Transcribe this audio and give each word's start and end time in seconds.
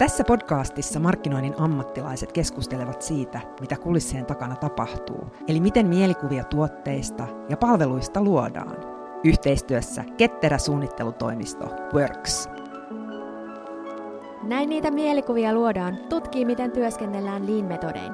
Tässä 0.00 0.24
podcastissa 0.24 1.00
markkinoinnin 1.00 1.54
ammattilaiset 1.58 2.32
keskustelevat 2.32 3.02
siitä, 3.02 3.40
mitä 3.60 3.76
kulissien 3.76 4.26
takana 4.26 4.56
tapahtuu, 4.56 5.26
eli 5.48 5.60
miten 5.60 5.86
mielikuvia 5.86 6.44
tuotteista 6.44 7.26
ja 7.48 7.56
palveluista 7.56 8.22
luodaan. 8.22 8.76
Yhteistyössä 9.24 10.04
ketterä 10.16 10.58
suunnittelutoimisto 10.58 11.64
Works. 11.94 12.48
Näin 14.42 14.68
niitä 14.68 14.90
mielikuvia 14.90 15.52
luodaan, 15.52 15.98
tutkii 16.08 16.44
miten 16.44 16.72
työskennellään 16.72 17.46
Lean-metodein. 17.46 18.12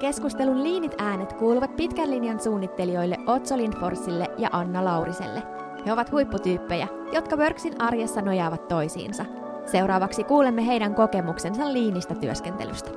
Keskustelun 0.00 0.62
liinit 0.62 0.94
äänet 0.98 1.32
kuuluvat 1.32 1.76
pitkän 1.76 2.10
linjan 2.10 2.40
suunnittelijoille 2.40 3.16
Otso 3.26 3.56
Lindforsille 3.56 4.26
ja 4.38 4.48
Anna 4.52 4.84
Lauriselle. 4.84 5.42
He 5.86 5.92
ovat 5.92 6.12
huipputyyppejä, 6.12 6.88
jotka 7.12 7.36
Worksin 7.36 7.80
arjessa 7.82 8.22
nojaavat 8.22 8.68
toisiinsa– 8.68 9.24
Seuraavaksi 9.66 10.24
kuulemme 10.24 10.66
heidän 10.66 10.94
kokemuksensa 10.94 11.72
liinistä 11.72 12.14
työskentelystä. 12.14 12.90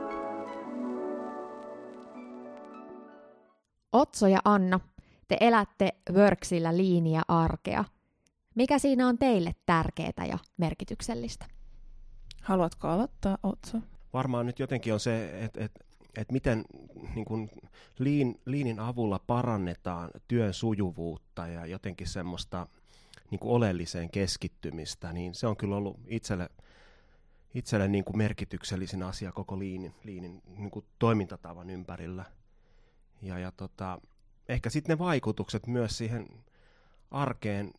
Otso 3.94 4.28
ja 4.28 4.40
Anna, 4.45 4.80
te 5.28 5.38
elätte 5.40 5.90
Worksillä 6.12 6.78
liiniä 6.78 7.22
arkea. 7.28 7.86
Mikä 8.55 8.80
siinä 8.80 9.08
on 9.08 9.18
teille 9.18 9.55
tärkeää 9.66 10.26
ja 10.30 10.38
merkityksellistä? 10.58 11.45
Haluatko 12.42 12.88
aloittaa, 12.88 13.38
Otso? 13.44 13.78
Varmaan 14.14 14.45
nyt 14.45 14.59
jotenkin 14.59 14.94
on 14.94 15.00
se, 15.00 15.44
että 15.44 15.64
et, 15.64 15.72
et 16.17 16.31
miten 16.31 16.66
niin 17.16 17.26
kun 17.26 17.50
liin, 18.00 18.42
liinin 18.45 18.80
avulla 18.80 19.20
parannetaan 19.28 20.09
työn 20.28 20.54
sujuvuutta 20.54 21.48
ja 21.48 21.66
jotenkin 21.66 22.08
semmoista 22.08 22.67
niin 23.32 23.40
kuin 23.40 23.52
oleelliseen 23.52 24.10
keskittymistä, 24.10 25.14
niin 25.14 25.36
se 25.36 25.48
on 25.48 25.58
kyllä 25.58 25.76
ollut 25.76 26.00
itselle, 26.08 26.50
itselle 27.54 27.88
niin 27.88 28.04
kuin 28.04 28.18
merkityksellisin 28.18 29.04
asia 29.04 29.32
koko 29.32 29.60
liinin, 29.60 29.96
liinin 30.04 30.42
niin 30.46 30.72
kuin 30.72 30.86
toimintatavan 31.00 31.70
ympärillä. 31.70 32.26
Ja, 33.22 33.40
ja 33.40 33.52
tota, 33.52 34.02
ehkä 34.50 34.70
sitten 34.70 34.94
ne 34.94 35.00
vaikutukset 35.00 35.68
myös 35.68 35.98
siihen 35.98 36.28
arkeen 37.12 37.73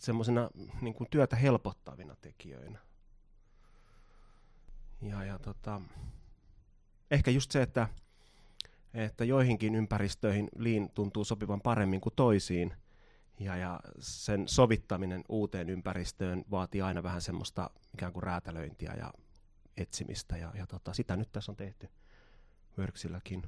semmoisena 0.00 0.50
niin 0.80 0.94
kuin 0.94 1.10
työtä 1.10 1.36
helpottavina 1.36 2.16
tekijöinä. 2.16 2.78
Ja, 5.02 5.24
ja 5.24 5.38
tota, 5.38 5.80
ehkä 7.10 7.30
just 7.30 7.50
se, 7.50 7.62
että, 7.62 7.88
että 8.94 9.24
joihinkin 9.24 9.74
ympäristöihin 9.74 10.48
liin 10.56 10.90
tuntuu 10.94 11.24
sopivan 11.24 11.60
paremmin 11.60 12.00
kuin 12.00 12.14
toisiin– 12.16 12.74
ja, 13.40 13.56
ja 13.56 13.80
sen 13.98 14.48
sovittaminen 14.48 15.24
uuteen 15.28 15.70
ympäristöön 15.70 16.44
vaatii 16.50 16.82
aina 16.82 17.02
vähän 17.02 17.20
semmoista 17.20 17.70
ikään 17.94 18.12
kuin 18.12 18.22
räätälöintiä 18.22 18.94
ja 18.98 19.12
etsimistä, 19.76 20.36
ja, 20.36 20.52
ja 20.54 20.66
tota, 20.66 20.92
sitä 20.92 21.16
nyt 21.16 21.32
tässä 21.32 21.52
on 21.52 21.56
tehty 21.56 21.88
Worksilläkin. 22.78 23.42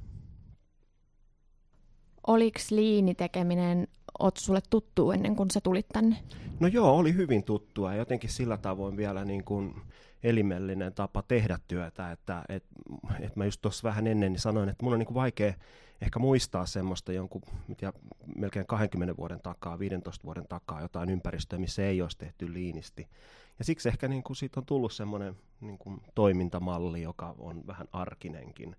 Oliko 2.26 2.58
liini 2.70 3.14
tekeminen 3.14 3.88
oot 4.18 4.36
sulle 4.36 4.60
tuttu 4.70 5.10
ennen 5.12 5.36
kuin 5.36 5.50
sä 5.50 5.60
tulit 5.60 5.88
tänne? 5.88 6.16
No 6.60 6.68
joo, 6.68 6.96
oli 6.96 7.14
hyvin 7.14 7.44
tuttua 7.44 7.92
ja 7.92 7.98
jotenkin 7.98 8.30
sillä 8.30 8.56
tavoin 8.56 8.96
vielä 8.96 9.24
niin 9.24 9.44
kuin 9.44 9.74
elimellinen 10.22 10.94
tapa 10.94 11.22
tehdä 11.22 11.58
työtä, 11.68 12.12
että 12.12 12.44
et, 12.48 12.64
et 13.20 13.36
mä 13.36 13.44
just 13.44 13.62
tuossa 13.62 13.88
vähän 13.88 14.06
ennen 14.06 14.32
niin 14.32 14.40
sanoin, 14.40 14.68
että 14.68 14.84
mun 14.84 14.92
on 14.92 14.98
niin 14.98 15.06
kuin 15.06 15.14
vaikea 15.14 15.54
ehkä 16.02 16.18
muistaa 16.18 16.66
semmoista 16.66 17.12
jonkun 17.12 17.42
mitä, 17.68 17.92
melkein 18.36 18.66
20 18.66 19.16
vuoden 19.16 19.40
takaa, 19.40 19.78
15 19.78 20.24
vuoden 20.24 20.48
takaa 20.48 20.80
jotain 20.80 21.10
ympäristöä, 21.10 21.58
missä 21.58 21.82
ei 21.82 22.02
olisi 22.02 22.18
tehty 22.18 22.52
liinisti. 22.52 23.08
Ja 23.58 23.64
siksi 23.64 23.88
ehkä 23.88 24.08
niin 24.08 24.22
kuin 24.22 24.36
siitä 24.36 24.60
on 24.60 24.66
tullut 24.66 24.92
semmoinen 24.92 25.36
niin 25.60 25.78
kuin 25.78 26.00
toimintamalli, 26.14 27.02
joka 27.02 27.34
on 27.38 27.66
vähän 27.66 27.88
arkinenkin. 27.92 28.76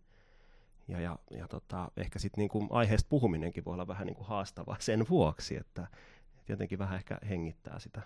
Ja, 0.87 0.99
ja, 0.99 1.19
ja 1.31 1.47
tota, 1.47 1.91
ehkä 1.97 2.19
sitten 2.19 2.41
niin 2.41 2.49
kuin 2.49 2.67
aiheesta 2.71 3.09
puhuminenkin 3.09 3.65
voi 3.65 3.73
olla 3.73 3.87
vähän 3.87 4.07
niin 4.07 4.15
kuin 4.15 4.27
haastavaa 4.27 4.77
sen 4.79 5.05
vuoksi, 5.09 5.57
että, 5.57 5.87
että 6.37 6.53
jotenkin 6.53 6.79
vähän 6.79 6.95
ehkä 6.95 7.17
hengittää 7.29 7.79
sitä. 7.79 8.01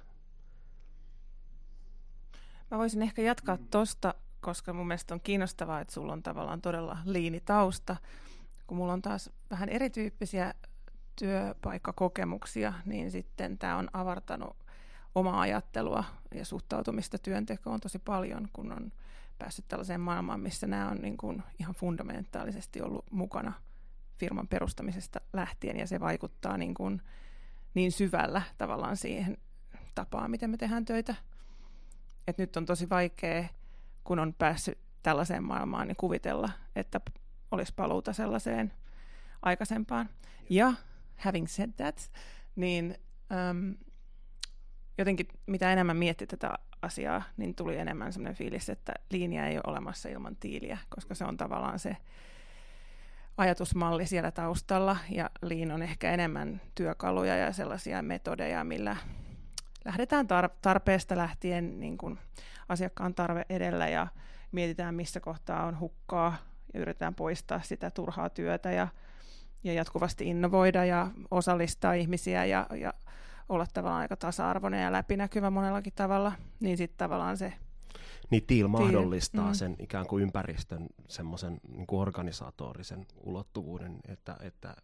Mä 2.72 2.78
voisin 2.78 3.02
ehkä 3.02 3.22
jatkaa 3.22 3.58
tuosta, 3.72 4.13
koska 4.42 4.74
mun 4.74 4.88
mielestä 4.88 5.13
on 5.13 5.22
kiinnostavaa, 5.22 5.80
että 5.80 5.94
sulla 5.94 6.13
on 6.13 6.24
tavallaan 6.24 6.62
todella 6.62 6.97
liinitausta 7.06 7.96
kun 8.68 8.78
mulla 8.78 8.94
on 8.94 9.02
taas 9.02 9.30
vähän 9.52 9.70
erityyppisiä 9.70 10.54
työpaikkakokemuksia, 11.16 12.74
niin 12.86 13.12
sitten 13.12 13.58
tämä 13.58 13.78
on 13.78 13.90
avartanut 13.94 14.58
omaa 15.16 15.42
ajattelua 15.42 16.04
ja 16.36 16.46
suhtautumista 16.46 17.18
työntekoon 17.18 17.80
tosi 17.80 18.00
paljon, 18.00 18.48
kun 18.54 18.72
on 18.72 18.92
päässyt 19.40 19.68
tällaiseen 19.68 20.02
maailmaan, 20.02 20.40
missä 20.40 20.68
nämä 20.68 20.90
on 20.90 20.98
niin 20.98 21.18
kuin 21.18 21.44
ihan 21.60 21.76
fundamentaalisesti 21.76 22.82
ollut 22.82 23.06
mukana 23.12 23.54
firman 24.18 24.48
perustamisesta 24.48 25.22
lähtien, 25.34 25.78
ja 25.78 25.88
se 25.88 26.00
vaikuttaa 26.00 26.58
niin, 26.58 26.74
kuin 26.74 27.02
niin 27.74 27.92
syvällä 27.92 28.42
tavallaan 28.58 28.98
siihen 28.98 29.38
tapaan, 29.96 30.32
miten 30.32 30.50
me 30.50 30.58
tehdään 30.58 30.86
töitä. 30.86 31.16
Et 32.28 32.38
nyt 32.38 32.58
on 32.58 32.66
tosi 32.66 32.90
vaikea, 32.90 33.46
kun 34.04 34.20
on 34.20 34.34
päässyt 34.34 34.78
tällaiseen 35.04 35.44
maailmaan, 35.44 35.88
niin 35.88 35.96
kuvitella, 35.96 36.50
että 36.76 37.02
olisi 37.52 37.74
paluuta 37.75 38.13
sellaiseen 38.13 38.74
aikaisempaan. 39.41 40.09
Ja 40.50 40.74
having 41.18 41.47
said 41.47 41.72
that, 41.78 42.12
niin 42.56 42.97
um, 43.52 43.75
jotenkin 44.97 45.28
mitä 45.46 45.74
enemmän 45.74 45.97
mietti 45.97 46.28
tätä 46.28 46.53
asiaa, 46.81 47.24
niin 47.38 47.56
tuli 47.56 47.78
enemmän 47.78 48.13
sellainen 48.13 48.38
fiilis, 48.38 48.69
että 48.69 48.94
linja 49.12 49.47
ei 49.47 49.56
ole 49.56 49.63
olemassa 49.68 50.09
ilman 50.09 50.36
tiiliä, 50.36 50.78
koska 50.90 51.16
se 51.16 51.25
on 51.25 51.38
tavallaan 51.38 51.80
se 51.80 51.97
ajatusmalli 53.38 54.06
siellä 54.07 54.31
taustalla, 54.31 54.97
ja 55.09 55.30
liin 55.41 55.72
on 55.72 55.81
ehkä 55.81 56.12
enemmän 56.12 56.62
työkaluja 56.75 57.38
ja 57.38 57.53
sellaisia 57.53 58.02
metodeja, 58.02 58.63
millä 58.63 58.97
lähdetään 59.86 60.25
tar- 60.25 60.57
tarpeesta 60.62 61.18
lähtien 61.18 61.80
niin 61.80 61.97
kuin 61.97 62.19
asiakkaan 62.69 63.16
tarve 63.16 63.46
edellä 63.50 63.88
ja 63.88 64.07
mietitään, 64.52 64.96
missä 64.96 65.19
kohtaa 65.19 65.66
on 65.66 65.80
hukkaa 65.80 66.38
ja 66.74 66.80
yritetään 66.80 67.16
poistaa 67.16 67.62
sitä 67.62 67.92
turhaa 67.92 68.30
työtä 68.30 68.72
ja, 68.72 68.88
ja 69.64 69.74
jatkuvasti 69.74 70.28
innovoida 70.28 70.86
ja 70.86 71.12
osallistaa 71.32 71.94
ihmisiä 71.94 72.46
ja, 72.46 72.68
ja 72.80 72.94
olla 73.50 73.68
tavallaan 73.74 74.02
aika 74.02 74.16
tasa-arvoinen 74.16 74.84
ja 74.84 74.92
läpinäkyvä 74.92 75.50
monellakin 75.50 75.94
tavalla, 75.96 76.32
niin 76.60 76.78
sitten 76.78 76.98
tavallaan 76.98 77.38
se 77.38 77.54
niin 78.30 78.46
TIL 78.48 78.68
mahdollistaa 78.68 79.48
mm. 79.48 79.54
sen 79.54 79.76
ikään 79.80 80.08
kuin 80.08 80.24
ympäristön 80.24 80.88
semmoisen 81.08 81.60
niin 81.68 81.88
kuin 81.88 82.00
organisatorisen 82.00 83.06
ulottuvuuden, 83.24 84.00
että, 84.08 84.38
että 84.40 84.76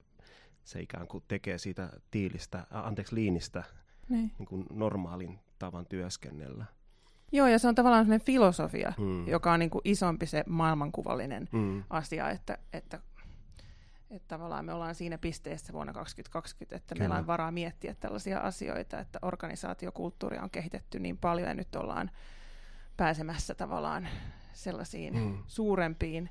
se 0.63 0.81
ikään 0.81 1.07
kuin 1.07 1.23
tekee 1.27 1.57
siitä 1.57 1.89
tiilistä, 2.11 2.67
anteeksi 2.69 3.15
liinistä 3.15 3.63
niin. 4.09 4.31
Niin 4.39 4.47
kuin 4.47 4.65
normaalin 4.73 5.39
tavan 5.59 5.85
työskennellä. 5.85 6.65
Joo, 7.33 7.47
ja 7.47 7.59
se 7.59 7.67
on 7.67 7.75
tavallaan 7.75 8.05
sellainen 8.05 8.25
filosofia, 8.25 8.93
mm. 8.97 9.27
joka 9.27 9.53
on 9.53 9.59
niin 9.59 9.69
kuin 9.69 9.81
isompi 9.85 10.25
se 10.25 10.43
maailmankuvallinen 10.47 11.49
mm. 11.51 11.83
asia, 11.89 12.29
että, 12.29 12.57
että, 12.73 12.99
että 14.11 14.27
tavallaan 14.27 14.65
me 14.65 14.73
ollaan 14.73 14.95
siinä 14.95 15.17
pisteessä 15.17 15.73
vuonna 15.73 15.93
2020, 15.93 16.75
että 16.75 16.95
Kyllä. 16.95 16.99
meillä 16.99 17.19
on 17.19 17.27
varaa 17.27 17.51
miettiä 17.51 17.95
tällaisia 17.99 18.39
asioita, 18.39 18.99
että 18.99 19.19
organisaatiokulttuuria 19.21 20.43
on 20.43 20.49
kehitetty 20.49 20.99
niin 20.99 21.17
paljon 21.17 21.47
ja 21.47 21.53
nyt 21.53 21.75
ollaan 21.75 22.11
pääsemässä 22.97 23.55
tavallaan 23.55 24.07
sellaisiin 24.53 25.15
mm. 25.15 25.37
suurempiin 25.47 26.29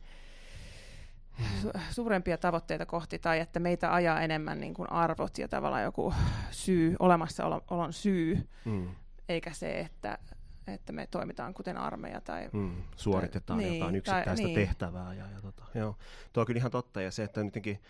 su- 1.62 1.80
suurempia 1.90 2.38
tavoitteita 2.38 2.86
kohti 2.86 3.18
tai 3.18 3.40
että 3.40 3.60
meitä 3.60 3.94
ajaa 3.94 4.20
enemmän 4.20 4.60
niin 4.60 4.74
kuin 4.74 4.92
arvot 4.92 5.38
ja 5.38 5.48
tavallaan 5.48 5.82
joku 5.82 6.14
syy, 6.50 6.96
olemassaolon 6.98 7.92
syy, 7.92 8.48
mm. 8.64 8.88
eikä 9.28 9.52
se, 9.52 9.80
että 9.80 10.18
että 10.66 10.92
me 10.92 11.06
toimitaan 11.06 11.54
kuten 11.54 11.76
armeija 11.76 12.20
tai... 12.20 12.50
Mm, 12.52 12.82
suoritetaan 12.96 13.60
tai, 13.60 13.74
jotain 13.74 13.92
niin, 13.92 13.98
yksittäistä 13.98 14.34
tai, 14.34 14.44
niin. 14.44 14.54
tehtävää. 14.54 15.14
Ja, 15.14 15.30
ja 15.30 15.40
tota, 15.42 15.64
joo. 15.74 15.96
Tuo 16.32 16.40
on 16.40 16.46
kyllä 16.46 16.58
ihan 16.58 16.70
totta, 16.70 17.02
ja 17.02 17.10
se, 17.10 17.24
että 17.24 17.40
jotenkin 17.40 17.80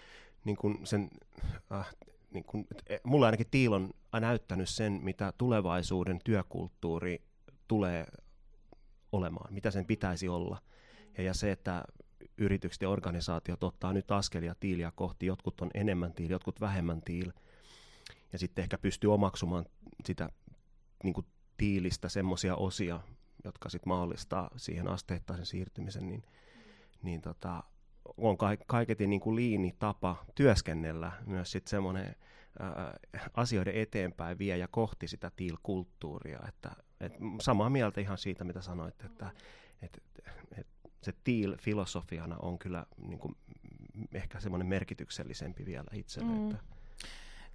niin 0.44 0.56
kuin 0.56 0.87
sen, 0.87 1.11
äh, 1.73 1.94
niin 2.31 2.44
kuin, 2.44 2.67
e, 2.87 2.96
mulle 3.05 3.26
ainakin 3.26 3.46
Tiil 3.50 3.73
on 3.73 3.91
näyttänyt 4.20 4.69
sen, 4.69 5.00
mitä 5.02 5.32
tulevaisuuden 5.38 6.19
työkulttuuri 6.25 7.23
tulee 7.69 8.06
olemaan, 9.12 9.55
mitä 9.55 9.70
sen 9.70 9.87
pitäisi 9.87 10.29
olla. 10.29 10.58
Ja, 11.19 11.25
ja 11.25 11.35
se, 11.35 11.52
että 11.52 11.85
yritykset 12.38 12.82
ja 12.82 12.88
organisaatiot 12.88 13.64
ottaa 13.64 13.93
nyt 13.93 14.11
askelia 14.11 14.55
tiiliä 14.61 14.93
kohti, 14.94 15.26
jotkut 15.26 15.61
on 15.61 15.70
enemmän 15.75 16.12
tiil, 16.12 16.31
jotkut 16.31 16.61
vähemmän 16.61 17.02
tiil, 17.02 17.32
ja 18.32 18.38
sitten 18.38 18.62
ehkä 18.62 18.79
pystyy 18.79 19.14
omaksumaan 19.14 19.67
sitä 20.05 20.29
niin 21.05 21.14
kuin 21.14 21.26
tiilistä 21.62 22.09
semmoisia 22.09 22.56
osia, 22.56 23.00
jotka 23.44 23.69
sitten 23.69 23.88
mahdollistaa 23.88 24.50
siihen 24.56 24.88
asteittaisen 24.88 25.47
siirtymisen, 25.47 26.06
niin, 26.06 26.23
niin 27.03 27.20
tota, 27.20 27.64
on 28.17 28.38
ka- 28.38 28.56
kaiketin 28.67 29.11
niin 29.11 29.20
kuin 29.20 29.37
liini 29.37 29.75
tapa 29.79 30.25
työskennellä 30.35 31.12
myös 31.26 31.53
sitten 31.53 31.70
semmoinen 31.70 32.17
asioiden 33.35 33.75
eteenpäin 33.75 34.38
vie 34.38 34.56
ja 34.56 34.69
kohti 34.69 35.09
sitä 35.09 35.31
tiil-kulttuuria, 35.37 36.38
että, 36.49 36.70
et 37.00 37.12
samaa 37.41 37.70
mieltä 37.70 38.00
ihan 38.00 38.19
siitä, 38.19 38.44
mitä 38.44 38.62
sanoit, 38.62 39.05
että, 39.05 39.31
et, 39.82 40.03
et 40.58 40.67
se 41.03 41.12
TEAL-filosofiana 41.12 42.37
on 42.38 42.58
kyllä 42.58 42.87
niin 43.06 43.19
kuin, 43.19 43.37
ehkä 44.12 44.41
semmoinen 44.41 44.67
merkityksellisempi 44.69 45.67
vielä 45.67 45.91
itselle. 45.93 46.32
Mm. 46.32 46.50
Että 46.50 46.65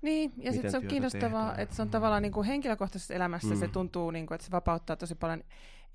niin, 0.02 0.34
ja 0.38 0.52
sitten 0.52 0.72
se 0.72 0.78
on 0.78 0.88
kiinnostavaa, 0.88 1.46
tehdään. 1.46 1.60
että 1.60 1.76
se 1.76 1.82
on 1.82 1.90
tavallaan 1.90 2.22
niin 2.22 2.32
kuin 2.32 2.48
henkilökohtaisessa 2.48 3.14
elämässä 3.14 3.54
mm. 3.54 3.60
se 3.60 3.68
tuntuu, 3.68 4.12
niin 4.12 4.28
kuin, 4.28 4.36
että 4.36 4.46
se 4.46 4.52
vapauttaa 4.52 4.96
tosi 4.96 5.16
paljon 5.16 5.44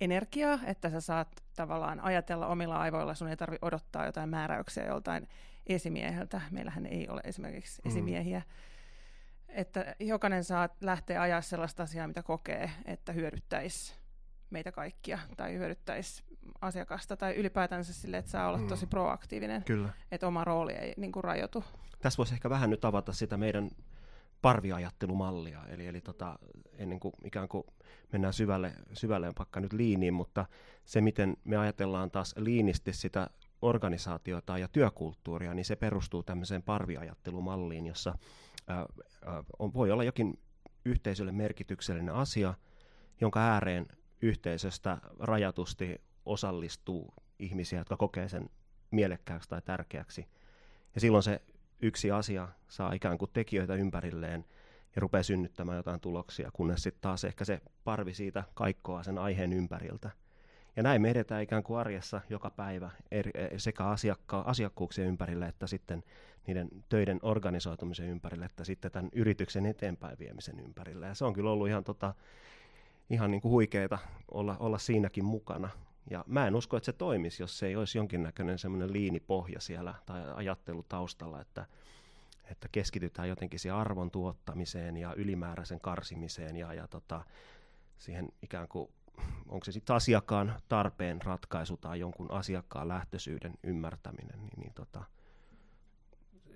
energiaa, 0.00 0.58
että 0.64 0.90
sä 0.90 1.00
saat 1.00 1.28
tavallaan 1.56 2.00
ajatella 2.00 2.46
omilla 2.46 2.76
aivoilla, 2.76 3.14
sun 3.14 3.28
ei 3.28 3.36
tarvi 3.36 3.58
odottaa 3.62 4.06
jotain 4.06 4.28
määräyksiä 4.28 4.86
joltain 4.86 5.28
esimieheltä. 5.66 6.40
Meillähän 6.50 6.86
ei 6.86 7.08
ole 7.08 7.20
esimerkiksi 7.24 7.82
mm. 7.84 7.90
esimiehiä. 7.90 8.42
Että 9.48 9.94
jokainen 10.00 10.44
saa 10.44 10.68
lähteä 10.80 11.22
ajaa 11.22 11.40
sellaista 11.40 11.82
asiaa, 11.82 12.08
mitä 12.08 12.22
kokee, 12.22 12.70
että 12.84 13.12
hyödyttäisi 13.12 13.94
meitä 14.50 14.72
kaikkia 14.72 15.18
tai 15.36 15.54
hyödyttäisi 15.54 16.22
asiakasta 16.60 17.16
tai 17.16 17.34
ylipäätänsä 17.34 17.92
sille, 17.92 18.16
että 18.16 18.30
saa 18.30 18.48
olla 18.48 18.58
mm. 18.58 18.68
tosi 18.68 18.86
proaktiivinen, 18.86 19.64
Kyllä. 19.64 19.88
että 20.10 20.26
oma 20.26 20.44
rooli 20.44 20.72
ei 20.72 20.94
niin 20.96 21.12
kuin, 21.12 21.24
rajoitu. 21.24 21.64
Tässä 22.00 22.18
voisi 22.18 22.34
ehkä 22.34 22.50
vähän 22.50 22.70
nyt 22.70 22.84
avata 22.84 23.12
sitä 23.12 23.36
meidän 23.36 23.70
parviajattelumallia, 24.42 25.62
eli, 25.68 25.86
eli 25.86 26.00
tota, 26.00 26.38
ennen 26.78 27.00
kuin 27.00 27.14
ikään 27.24 27.48
kuin 27.48 27.64
mennään 28.12 28.34
syvälle, 28.34 28.72
syvälle 28.92 29.32
vaikka 29.38 29.60
nyt 29.60 29.72
liiniin, 29.72 30.14
mutta 30.14 30.46
se, 30.84 31.00
miten 31.00 31.36
me 31.44 31.56
ajatellaan 31.56 32.10
taas 32.10 32.34
liinisti 32.36 32.92
sitä 32.92 33.30
organisaatiota 33.62 34.58
ja 34.58 34.68
työkulttuuria, 34.68 35.54
niin 35.54 35.64
se 35.64 35.76
perustuu 35.76 36.22
tämmöiseen 36.22 36.62
parviajattelumalliin, 36.62 37.86
jossa 37.86 38.18
ää, 38.66 38.86
ää, 39.26 39.44
on, 39.58 39.74
voi 39.74 39.90
olla 39.90 40.04
jokin 40.04 40.38
yhteisölle 40.84 41.32
merkityksellinen 41.32 42.14
asia, 42.14 42.54
jonka 43.20 43.40
ääreen 43.40 43.86
yhteisöstä 44.22 44.98
rajatusti 45.18 46.00
osallistuu 46.26 47.14
ihmisiä, 47.38 47.80
jotka 47.80 47.96
kokee 47.96 48.28
sen 48.28 48.50
mielekkääksi 48.90 49.48
tai 49.48 49.62
tärkeäksi. 49.62 50.26
Ja 50.94 51.00
silloin 51.00 51.22
se 51.22 51.40
yksi 51.82 52.10
asia 52.10 52.48
saa 52.68 52.92
ikään 52.92 53.18
kuin 53.18 53.30
tekijöitä 53.32 53.74
ympärilleen 53.74 54.44
ja 54.96 55.00
rupeaa 55.00 55.22
synnyttämään 55.22 55.76
jotain 55.76 56.00
tuloksia, 56.00 56.50
kunnes 56.52 56.82
sitten 56.82 57.02
taas 57.02 57.24
ehkä 57.24 57.44
se 57.44 57.60
parvi 57.84 58.14
siitä 58.14 58.44
kaikkoa 58.54 59.02
sen 59.02 59.18
aiheen 59.18 59.52
ympäriltä. 59.52 60.10
Ja 60.76 60.82
näin 60.82 61.02
me 61.02 61.10
edetään 61.10 61.42
ikään 61.42 61.62
kuin 61.62 61.78
arjessa 61.78 62.20
joka 62.30 62.50
päivä 62.50 62.90
eri, 63.10 63.30
e, 63.34 63.58
sekä 63.58 63.84
asiakka- 63.84 64.44
asiakkuuksien 64.46 65.08
ympärille 65.08 65.46
että 65.46 65.66
sitten 65.66 66.04
niiden 66.46 66.68
töiden 66.88 67.18
organisoitumisen 67.22 68.08
ympärille, 68.08 68.44
että 68.44 68.64
sitten 68.64 68.90
tämän 68.90 69.10
yrityksen 69.12 69.66
eteenpäin 69.66 70.18
viemisen 70.18 70.60
ympärille. 70.60 71.06
Ja 71.06 71.14
se 71.14 71.24
on 71.24 71.32
kyllä 71.32 71.50
ollut 71.50 71.68
ihan, 71.68 71.84
tota, 71.84 72.14
ihan 73.10 73.30
niin 73.30 73.40
kuin 73.40 73.52
huikeeta 73.52 73.98
olla, 74.30 74.56
olla 74.60 74.78
siinäkin 74.78 75.24
mukana. 75.24 75.68
Ja 76.10 76.24
mä 76.26 76.46
en 76.46 76.54
usko, 76.54 76.76
että 76.76 76.84
se 76.84 76.92
toimisi, 76.92 77.42
jos 77.42 77.58
se 77.58 77.66
ei 77.66 77.76
olisi 77.76 77.98
jonkinnäköinen 77.98 78.58
semmoinen 78.58 78.92
liinipohja 78.92 79.60
siellä 79.60 79.94
tai 80.06 80.22
ajattelu 80.34 80.82
taustalla, 80.82 81.40
että, 81.40 81.66
että 82.50 82.68
keskitytään 82.72 83.28
jotenkin 83.28 83.60
siihen 83.60 83.78
arvon 83.78 84.10
tuottamiseen 84.10 84.96
ja 84.96 85.14
ylimääräisen 85.14 85.80
karsimiseen 85.80 86.56
ja, 86.56 86.74
ja 86.74 86.88
tota, 86.88 87.24
siihen 87.98 88.28
ikään 88.42 88.68
kuin, 88.68 88.90
onko 89.48 89.64
se 89.64 89.72
sitten 89.72 89.96
asiakkaan 89.96 90.56
tarpeen 90.68 91.22
ratkaisu 91.22 91.76
tai 91.76 92.00
jonkun 92.00 92.30
asiakkaan 92.30 92.88
lähtöisyyden 92.88 93.54
ymmärtäminen, 93.62 94.40
niin, 94.40 94.60
niin 94.60 94.74
tota, 94.74 95.04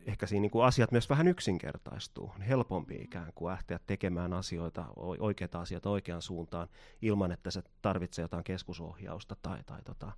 ehkä 0.06 0.26
siinä 0.26 0.40
niin 0.40 0.50
kuin 0.50 0.64
asiat 0.64 0.92
myös 0.92 1.10
vähän 1.10 1.28
yksinkertaistuu. 1.28 2.32
Helpompi 2.48 2.94
ikään 2.94 3.32
kuin 3.34 3.50
lähteä 3.50 3.80
tekemään 3.86 4.32
asioita, 4.32 4.84
oikeita 4.96 5.60
asioita 5.60 5.90
oikeaan 5.90 6.22
suuntaan 6.22 6.68
ilman, 7.02 7.32
että 7.32 7.50
se 7.50 7.62
tarvitsee 7.82 8.22
jotain 8.22 8.44
keskusohjausta 8.44 9.36
tai, 9.42 9.58
tai 9.66 9.82
tota, 9.82 10.12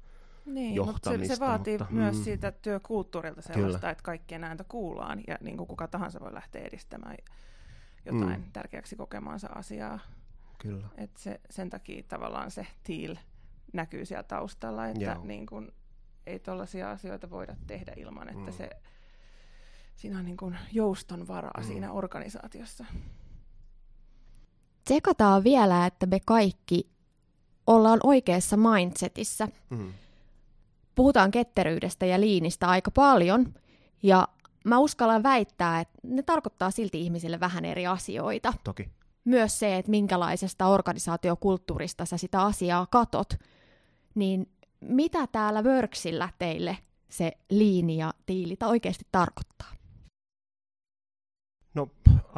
niin, 0.46 0.75
johtamista. 0.75 1.11
Mutta 1.11 1.29
se, 1.29 1.35
se 1.35 1.40
vaatii 1.40 1.79
mutta, 1.79 1.94
myös 1.94 2.17
mm. 2.17 2.23
siitä 2.23 2.52
työkulttuurilta 2.52 3.43
sellaista, 3.43 3.79
Kyllä. 3.79 3.90
että 3.90 4.02
kaikkien 4.02 4.44
ääntä 4.44 4.64
kuullaan 4.64 5.20
ja 5.26 5.38
niin 5.40 5.56
kuin 5.56 5.67
kuka 5.67 5.88
tahansa 5.88 6.20
voi 6.20 6.34
lähteä 6.34 6.62
edistämään 6.62 7.17
jotain 8.05 8.41
mm. 8.41 8.52
tärkeäksi 8.52 8.96
kokemaansa 8.96 9.49
asiaa. 9.55 9.99
Kyllä. 10.58 10.88
Et 10.96 11.17
se, 11.17 11.41
sen 11.50 11.70
takia 11.70 12.02
tavallaan 12.08 12.50
se 12.50 12.67
TEAL 12.82 13.17
näkyy 13.73 14.05
siellä 14.05 14.23
taustalla, 14.23 14.87
että 14.87 15.17
niin 15.23 15.46
kuin, 15.46 15.73
ei 16.26 16.38
tällaisia 16.38 16.91
asioita 16.91 17.31
voida 17.31 17.56
tehdä 17.67 17.93
ilman, 17.96 18.29
että 18.29 18.50
mm. 18.50 18.56
se 18.56 18.70
siinä 19.98 20.18
on 20.18 20.24
niin 20.24 20.36
kuin 20.36 20.58
jouston 20.72 21.28
varaa 21.28 21.60
mm. 21.60 21.66
siinä 21.66 21.92
organisaatiossa. 21.92 22.84
Tsekataan 24.84 25.44
vielä, 25.44 25.86
että 25.86 26.06
me 26.06 26.20
kaikki 26.24 26.90
ollaan 27.66 28.00
oikeassa 28.02 28.56
mindsetissä. 28.56 29.48
Mm. 29.70 29.92
Puhutaan 30.94 31.30
ketteryydestä 31.30 32.06
ja 32.06 32.20
liinistä 32.20 32.68
aika 32.68 32.90
paljon, 32.90 33.54
ja 34.02 34.28
mä 34.64 34.78
uskallan 34.78 35.22
väittää, 35.22 35.80
että 35.80 35.98
ne 36.02 36.22
tarkoittaa 36.22 36.70
silti 36.70 37.00
ihmisille 37.00 37.40
vähän 37.40 37.64
eri 37.64 37.86
asioita. 37.86 38.52
Toki. 38.64 38.90
Myös 39.24 39.58
se, 39.58 39.76
että 39.76 39.90
minkälaisesta 39.90 40.66
organisaatiokulttuurista 40.66 42.04
sä 42.04 42.16
sitä 42.16 42.42
asiaa 42.42 42.86
katot, 42.86 43.34
niin 44.14 44.52
mitä 44.80 45.26
täällä 45.26 45.62
Worksillä 45.62 46.28
teille 46.38 46.78
se 47.08 47.32
liini 47.50 47.96
ja 47.96 48.14
tiilitä 48.26 48.68
oikeasti 48.68 49.06
tarkoittaa? 49.12 49.77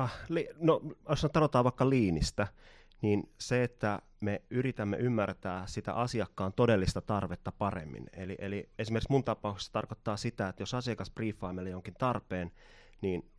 Ah, 0.00 0.12
li, 0.28 0.48
no 0.58 0.80
jos 1.08 1.20
sanotaan 1.20 1.64
vaikka 1.64 1.90
liinistä, 1.90 2.46
niin 3.02 3.32
se, 3.38 3.64
että 3.64 4.02
me 4.20 4.42
yritämme 4.50 4.96
ymmärtää 4.96 5.66
sitä 5.66 5.94
asiakkaan 5.94 6.52
todellista 6.52 7.00
tarvetta 7.00 7.52
paremmin. 7.52 8.06
Eli, 8.12 8.36
eli 8.38 8.68
esimerkiksi 8.78 9.12
mun 9.12 9.24
tapauksessa 9.24 9.72
tarkoittaa 9.72 10.16
sitä, 10.16 10.48
että 10.48 10.62
jos 10.62 10.74
asiakas 10.74 11.10
briefaa 11.10 11.52
meille 11.52 11.70
jonkin 11.70 11.94
tarpeen, 11.94 12.52
niin 13.00 13.30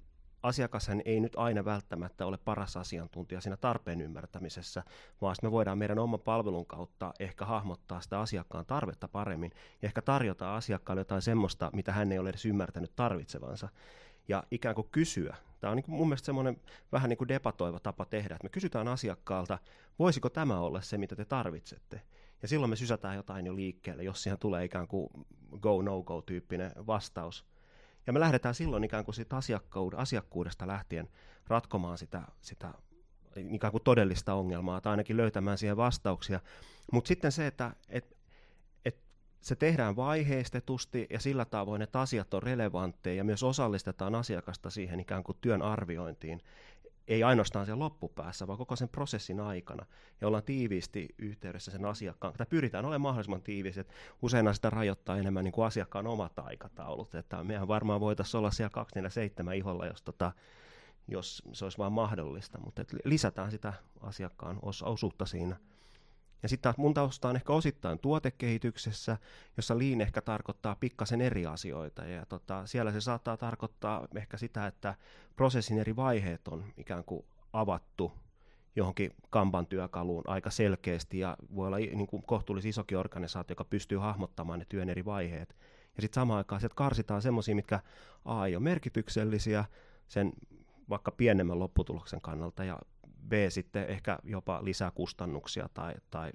asiakashan 0.44 1.02
ei 1.06 1.20
nyt 1.20 1.36
aina 1.36 1.66
välttämättä 1.66 2.26
ole 2.26 2.38
paras 2.38 2.78
asiantuntija 2.78 3.42
siinä 3.42 3.58
tarpeen 3.58 4.02
ymmärtämisessä, 4.02 4.84
vaan 5.22 5.36
me 5.44 5.52
voidaan 5.52 5.78
meidän 5.78 6.00
oman 6.00 6.20
palvelun 6.20 6.66
kautta 6.66 7.14
ehkä 7.20 7.46
hahmottaa 7.46 8.02
sitä 8.02 8.20
asiakkaan 8.20 8.66
tarvetta 8.66 9.08
paremmin 9.08 9.52
ja 9.82 9.86
ehkä 9.86 10.02
tarjota 10.02 10.56
asiakkaalle 10.56 11.02
jotain 11.02 11.22
semmoista, 11.22 11.70
mitä 11.74 11.92
hän 11.92 12.12
ei 12.12 12.20
ole 12.20 12.30
edes 12.30 12.46
ymmärtänyt 12.46 12.92
tarvitsevansa 12.96 13.70
ja 14.28 14.44
ikään 14.52 14.76
kuin 14.76 14.88
kysyä. 14.92 15.36
Tämä 15.60 15.72
on 15.72 15.78
niin 15.78 15.84
kuin 15.84 15.96
mun 15.96 16.08
mielestä 16.08 16.26
semmoinen 16.26 16.62
vähän 16.92 17.10
niin 17.10 17.18
kuin 17.18 17.28
debatoiva 17.28 17.80
tapa 17.80 18.06
tehdä, 18.06 18.36
että 18.36 18.46
me 18.46 18.50
kysytään 18.50 18.88
asiakkaalta, 18.88 19.60
voisiko 20.00 20.30
tämä 20.30 20.60
olla 20.60 20.82
se, 20.82 20.98
mitä 20.98 21.16
te 21.16 21.26
tarvitsette. 21.26 22.02
Ja 22.42 22.48
silloin 22.48 22.70
me 22.70 22.76
sysätään 22.76 23.16
jotain 23.16 23.46
jo 23.46 23.56
liikkeelle, 23.56 24.04
jos 24.04 24.24
siihen 24.24 24.40
tulee 24.40 24.66
ikään 24.66 24.88
kuin 24.88 25.10
go-no-go-tyyppinen 25.62 26.72
vastaus. 26.88 27.46
Ja 28.08 28.14
me 28.14 28.20
lähdetään 28.20 28.56
silloin 28.56 28.84
ikään 28.84 29.06
kuin 29.06 29.16
siitä 29.16 29.36
asiakkuudesta 29.98 30.68
lähtien 30.68 31.10
ratkomaan 31.48 31.98
sitä, 31.98 32.22
sitä 32.42 32.74
ikään 33.36 33.72
kuin 33.72 33.84
todellista 33.84 34.34
ongelmaa 34.34 34.82
tai 34.82 34.92
ainakin 34.92 35.18
löytämään 35.18 35.58
siihen 35.58 35.78
vastauksia. 35.78 36.40
Mutta 36.92 37.08
sitten 37.08 37.32
se, 37.32 37.48
että 37.48 37.72
et, 37.90 38.18
se 39.42 39.56
tehdään 39.56 39.96
vaiheistetusti 39.96 41.08
ja 41.10 41.20
sillä 41.20 41.46
tavoin, 41.46 41.82
että 41.82 42.00
asiat 42.00 42.34
on 42.34 42.44
relevantteja 42.44 43.16
ja 43.16 43.24
myös 43.24 43.44
osallistetaan 43.44 44.16
asiakasta 44.16 44.70
siihen 44.70 45.00
ikään 45.00 45.24
kuin 45.24 45.38
työn 45.42 45.62
arviointiin. 45.62 46.42
Ei 47.08 47.24
ainoastaan 47.24 47.66
sen 47.66 47.80
loppupäässä, 47.80 48.48
vaan 48.48 48.58
koko 48.58 48.76
sen 48.76 48.90
prosessin 48.90 49.40
aikana. 49.40 49.86
Ja 50.22 50.28
ollaan 50.28 50.44
tiiviisti 50.44 51.08
yhteydessä 51.18 51.72
sen 51.72 51.86
asiakkaan, 51.86 52.34
tai 52.34 52.46
pyritään 52.50 52.86
olemaan 52.86 53.02
mahdollisimman 53.02 53.42
tiiviisti, 53.42 53.86
usein 54.22 54.54
sitä 54.54 54.70
rajoittaa 54.70 55.18
enemmän 55.18 55.44
niin 55.44 55.52
kuin 55.52 55.66
asiakkaan 55.66 56.08
omat 56.08 56.40
aikataulut. 56.40 57.16
Että 57.16 57.44
mehän 57.44 57.68
varmaan 57.68 58.00
voitaisiin 58.00 58.40
olla 58.40 58.52
siellä 58.52 58.70
247 58.70 59.56
iholla, 59.56 59.86
jos, 59.86 60.02
tota, 60.02 60.32
jos 61.08 61.44
se 61.54 61.66
olisi 61.66 61.78
vain 61.78 61.94
mahdollista, 61.94 62.60
mutta 62.60 62.84
lisätään 63.06 63.52
sitä 63.52 63.74
asiakkaan 64.02 64.60
osuutta 64.82 65.26
siinä– 65.26 65.56
ja 66.44 66.50
sitten 66.50 66.64
taas 66.64 66.78
mun 66.78 66.94
tausta 66.94 67.30
on 67.30 67.36
ehkä 67.36 67.54
osittain 67.54 68.00
tuotekehityksessä, 68.00 69.18
jossa 69.58 69.78
liin 69.78 70.02
ehkä 70.02 70.22
tarkoittaa 70.22 70.76
pikkasen 70.80 71.22
eri 71.22 71.46
asioita. 71.46 72.06
Ja 72.06 72.26
tota, 72.26 72.66
siellä 72.66 72.92
se 72.92 73.02
saattaa 73.02 73.38
tarkoittaa 73.38 74.08
ehkä 74.16 74.38
sitä, 74.38 74.68
että 74.68 74.96
prosessin 75.36 75.80
eri 75.80 75.96
vaiheet 75.96 76.48
on 76.48 76.64
ikään 76.78 77.04
kuin 77.04 77.26
avattu 77.54 78.12
johonkin 78.76 79.16
kampan 79.30 79.68
työkaluun 79.68 80.24
aika 80.28 80.50
selkeästi 80.50 81.20
ja 81.20 81.38
voi 81.56 81.68
olla 81.68 81.78
niin 81.78 82.08
kuin 82.08 82.24
kohtuullisen 82.24 82.70
isokin 82.70 82.98
organisaatio, 82.98 83.52
joka 83.52 83.66
pystyy 83.66 83.98
hahmottamaan 83.98 84.60
ne 84.60 84.66
työn 84.70 84.90
eri 84.90 85.06
vaiheet. 85.06 85.56
Ja 85.96 86.02
sitten 86.02 86.22
samaan 86.22 86.38
aikaan 86.38 86.62
sieltä 86.62 86.76
karsitaan 86.76 87.22
semmoisia, 87.22 87.56
mitkä 87.56 87.80
A 88.26 88.46
ei 88.46 88.56
ole 88.56 88.64
merkityksellisiä 88.64 89.66
sen 90.08 90.34
vaikka 90.90 91.12
pienemmän 91.12 91.60
lopputuloksen 91.60 92.22
kannalta 92.22 92.64
ja 92.64 92.80
B 93.28 93.32
sitten 93.50 93.86
ehkä 93.86 94.20
jopa 94.24 94.64
lisää 94.64 94.92
kustannuksia 94.92 95.70
tai, 95.74 95.94
tai 96.10 96.32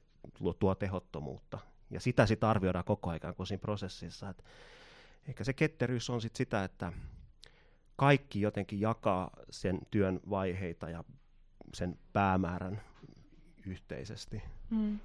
tuo 0.59 0.75
tehottomuutta. 0.75 1.59
Ja 1.90 2.00
sitä 2.00 2.26
sitten 2.26 2.49
arvioidaan 2.49 2.85
koko 2.85 3.11
ajan 3.11 3.35
kuin 3.37 3.47
siinä 3.47 3.61
prosessissa. 3.61 4.28
Et 4.28 4.45
ehkä 5.28 5.45
se 5.45 5.52
ketteryys 5.52 6.11
on 6.11 6.21
sitten 6.21 6.38
sitä, 6.38 6.64
että 6.64 6.93
kaikki 7.97 8.40
jotenkin 8.40 8.81
jakaa 8.81 9.31
sen 9.50 9.78
työn 9.90 10.21
vaiheita 10.31 10.90
ja 10.90 11.05
sen 11.75 11.99
päämäärän 12.12 12.81
yhteisesti. 13.66 14.43
Mm. 14.71 14.99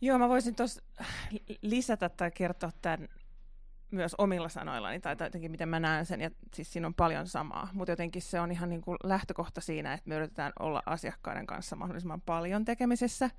Joo, 0.00 0.18
mä 0.18 0.28
voisin 0.28 0.54
tuossa 0.54 0.82
lisätä 1.62 2.08
tai 2.08 2.30
kertoa 2.30 2.70
tämän 2.82 3.08
myös 3.90 4.14
omilla 4.18 4.48
sanoillani 4.48 5.00
tai 5.00 5.16
jotenkin 5.20 5.50
miten 5.50 5.68
mä 5.68 5.80
näen 5.80 6.06
sen, 6.06 6.20
ja 6.20 6.30
siis 6.54 6.72
siinä 6.72 6.86
on 6.86 6.94
paljon 6.94 7.26
samaa, 7.26 7.68
mutta 7.72 7.92
jotenkin 7.92 8.22
se 8.22 8.40
on 8.40 8.52
ihan 8.52 8.68
niin 8.68 8.80
kuin 8.80 8.96
lähtökohta 9.04 9.60
siinä, 9.60 9.92
että 9.92 10.08
me 10.08 10.14
yritetään 10.14 10.52
olla 10.60 10.82
asiakkaiden 10.86 11.46
kanssa 11.46 11.76
mahdollisimman 11.76 12.20
paljon 12.20 12.64
tekemisessä, 12.64 13.30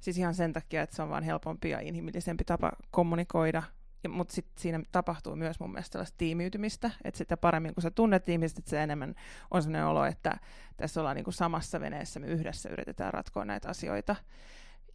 siis 0.00 0.18
ihan 0.18 0.34
sen 0.34 0.52
takia, 0.52 0.82
että 0.82 0.96
se 0.96 1.02
on 1.02 1.10
vaan 1.10 1.22
helpompi 1.22 1.70
ja 1.70 1.80
inhimillisempi 1.80 2.44
tapa 2.44 2.72
kommunikoida, 2.90 3.62
mutta 4.08 4.34
sitten 4.34 4.62
siinä 4.62 4.80
tapahtuu 4.92 5.36
myös 5.36 5.60
mun 5.60 5.72
mielestä 5.72 5.92
sellaista 5.92 6.18
tiimiytymistä, 6.18 6.90
että 7.04 7.18
sitä 7.18 7.36
paremmin 7.36 7.74
kun 7.74 7.82
sä 7.82 7.90
tunnet 7.90 8.28
ihmiset, 8.28 8.58
että 8.58 8.70
se 8.70 8.82
enemmän 8.82 9.14
on 9.50 9.62
sellainen 9.62 9.86
olo, 9.86 10.04
että 10.04 10.36
tässä 10.76 11.00
ollaan 11.00 11.16
niin 11.16 11.24
kuin 11.24 11.34
samassa 11.34 11.80
veneessä, 11.80 12.20
me 12.20 12.26
yhdessä 12.26 12.68
yritetään 12.68 13.14
ratkoa 13.14 13.44
näitä 13.44 13.68
asioita. 13.68 14.16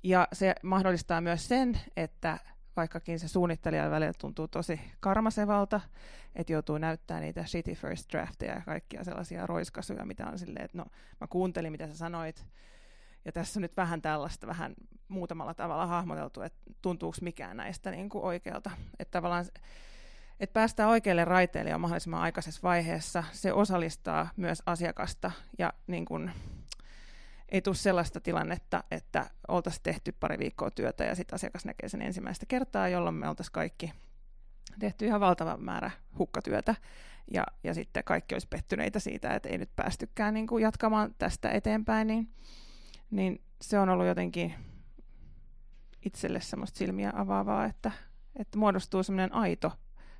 Ja 0.03 0.27
se 0.33 0.55
mahdollistaa 0.63 1.21
myös 1.21 1.47
sen, 1.47 1.79
että 1.97 2.39
vaikkakin 2.75 3.19
se 3.19 3.27
suunnittelija 3.27 3.91
välillä 3.91 4.13
tuntuu 4.13 4.47
tosi 4.47 4.81
karmasevalta, 4.99 5.81
että 6.35 6.53
joutuu 6.53 6.77
näyttämään 6.77 7.23
niitä 7.23 7.45
shitty 7.45 7.75
first 7.75 8.11
drafteja 8.11 8.53
ja 8.53 8.61
kaikkia 8.61 9.03
sellaisia 9.03 9.47
roiskasuja, 9.47 10.05
mitä 10.05 10.27
on 10.27 10.39
silleen, 10.39 10.65
että 10.65 10.77
no 10.77 10.85
mä 11.21 11.27
kuuntelin 11.27 11.71
mitä 11.71 11.87
sä 11.87 11.97
sanoit, 11.97 12.45
ja 13.25 13.31
tässä 13.31 13.59
on 13.59 13.61
nyt 13.61 13.77
vähän 13.77 14.01
tällaista, 14.01 14.47
vähän 14.47 14.75
muutamalla 15.07 15.53
tavalla 15.53 15.85
hahmoteltu, 15.85 16.41
että 16.41 16.59
tuntuuko 16.81 17.17
mikään 17.21 17.57
näistä 17.57 17.91
niin 17.91 18.09
kuin 18.09 18.23
oikealta. 18.23 18.71
Että 18.99 19.11
tavallaan 19.11 19.45
että 20.39 20.53
päästään 20.53 20.89
oikealle 20.89 21.25
raiteelle 21.25 21.71
jo 21.71 21.77
mahdollisimman 21.77 22.21
aikaisessa 22.21 22.59
vaiheessa. 22.63 23.23
Se 23.31 23.53
osallistaa 23.53 24.29
myös 24.37 24.63
asiakasta 24.65 25.31
ja 25.57 25.73
niin 25.87 26.05
kuin, 26.05 26.31
ei 27.51 27.61
tule 27.61 27.75
sellaista 27.75 28.19
tilannetta, 28.19 28.83
että 28.91 29.29
oltaisiin 29.47 29.83
tehty 29.83 30.11
pari 30.11 30.39
viikkoa 30.39 30.71
työtä 30.71 31.03
ja 31.03 31.15
sitten 31.15 31.35
asiakas 31.35 31.65
näkee 31.65 31.89
sen 31.89 32.01
ensimmäistä 32.01 32.45
kertaa, 32.45 32.89
jolloin 32.89 33.15
me 33.15 33.29
oltaisiin 33.29 33.53
kaikki 33.53 33.93
tehty 34.79 35.05
ihan 35.05 35.19
valtava 35.19 35.57
määrä 35.57 35.91
hukkatyötä. 36.17 36.75
Ja, 37.33 37.43
ja 37.63 37.73
sitten 37.73 38.03
kaikki 38.03 38.35
olisi 38.35 38.47
pettyneitä 38.49 38.99
siitä, 38.99 39.35
että 39.35 39.49
ei 39.49 39.57
nyt 39.57 39.75
päästykään 39.75 40.33
niin 40.33 40.47
kuin 40.47 40.63
jatkamaan 40.63 41.15
tästä 41.17 41.49
eteenpäin, 41.49 42.07
niin, 42.07 42.29
niin 43.11 43.41
se 43.61 43.79
on 43.79 43.89
ollut 43.89 44.07
jotenkin 44.07 44.53
itselle 46.05 46.41
semmoista 46.41 46.77
silmiä 46.77 47.11
avaavaa, 47.15 47.65
että, 47.65 47.91
että 48.35 48.57
muodostuu 48.57 49.03
semmoinen 49.03 49.33
aito 49.33 49.71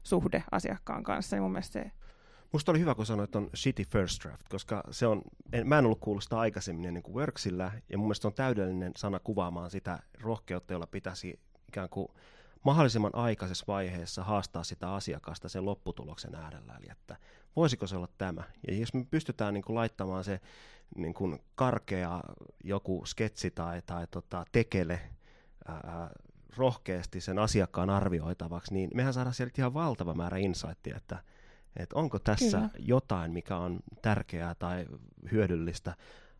suhde 0.03 0.43
asiakkaan 0.51 1.03
kanssa, 1.03 1.35
niin 1.35 1.43
mun 1.43 1.51
mielestä 1.51 1.73
se 1.73 1.91
Musta 2.51 2.71
oli 2.71 2.79
hyvä, 2.79 2.95
kun 2.95 3.05
sanoit 3.05 3.35
on 3.35 3.49
shitty 3.55 3.83
first 3.83 4.23
draft, 4.23 4.47
koska 4.49 4.83
se 4.91 5.07
on, 5.07 5.21
en, 5.53 5.67
mä 5.67 5.79
en 5.79 5.85
ollut 5.85 5.99
kuullut 5.99 6.23
sitä 6.23 6.39
aikaisemmin 6.39 6.85
ennen 6.85 7.03
kuin 7.03 7.15
Worksillä, 7.15 7.71
ja 7.89 7.97
mun 7.97 8.07
mielestä 8.07 8.27
on 8.27 8.33
täydellinen 8.33 8.91
sana 8.95 9.19
kuvaamaan 9.19 9.71
sitä 9.71 9.99
rohkeutta, 10.21 10.73
jolla 10.73 10.87
pitäisi 10.87 11.39
ikään 11.67 11.89
kuin 11.89 12.07
mahdollisimman 12.65 13.15
aikaisessa 13.15 13.65
vaiheessa 13.67 14.23
haastaa 14.23 14.63
sitä 14.63 14.93
asiakasta 14.93 15.49
sen 15.49 15.65
lopputuloksen 15.65 16.35
äärellä, 16.35 16.75
eli 16.79 16.87
että 16.91 17.17
voisiko 17.55 17.87
se 17.87 17.95
olla 17.95 18.09
tämä. 18.17 18.43
Ja 18.67 18.75
jos 18.75 18.93
me 18.93 19.05
pystytään 19.11 19.53
niin 19.53 19.63
kuin 19.63 19.75
laittamaan 19.75 20.23
se 20.23 20.39
niin 20.95 21.13
kuin 21.13 21.39
karkea 21.55 22.21
joku 22.63 23.05
sketsi 23.05 23.51
tai, 23.51 23.81
tai 23.85 24.07
tota, 24.11 24.45
tekele 24.51 25.01
ää, 25.67 26.09
rohkeasti 26.57 27.21
sen 27.21 27.39
asiakkaan 27.39 27.89
arvioitavaksi, 27.89 28.73
niin 28.73 28.89
mehän 28.93 29.13
saadaan 29.13 29.33
sieltä 29.33 29.61
ihan 29.61 29.73
valtava 29.73 30.13
määrä 30.13 30.37
insightia, 30.37 30.97
että 30.97 31.23
että 31.75 31.95
onko 31.95 32.19
tässä 32.19 32.57
Kyllä. 32.57 32.69
jotain, 32.79 33.31
mikä 33.31 33.57
on 33.57 33.79
tärkeää 34.01 34.55
tai 34.55 34.85
hyödyllistä, 35.31 35.95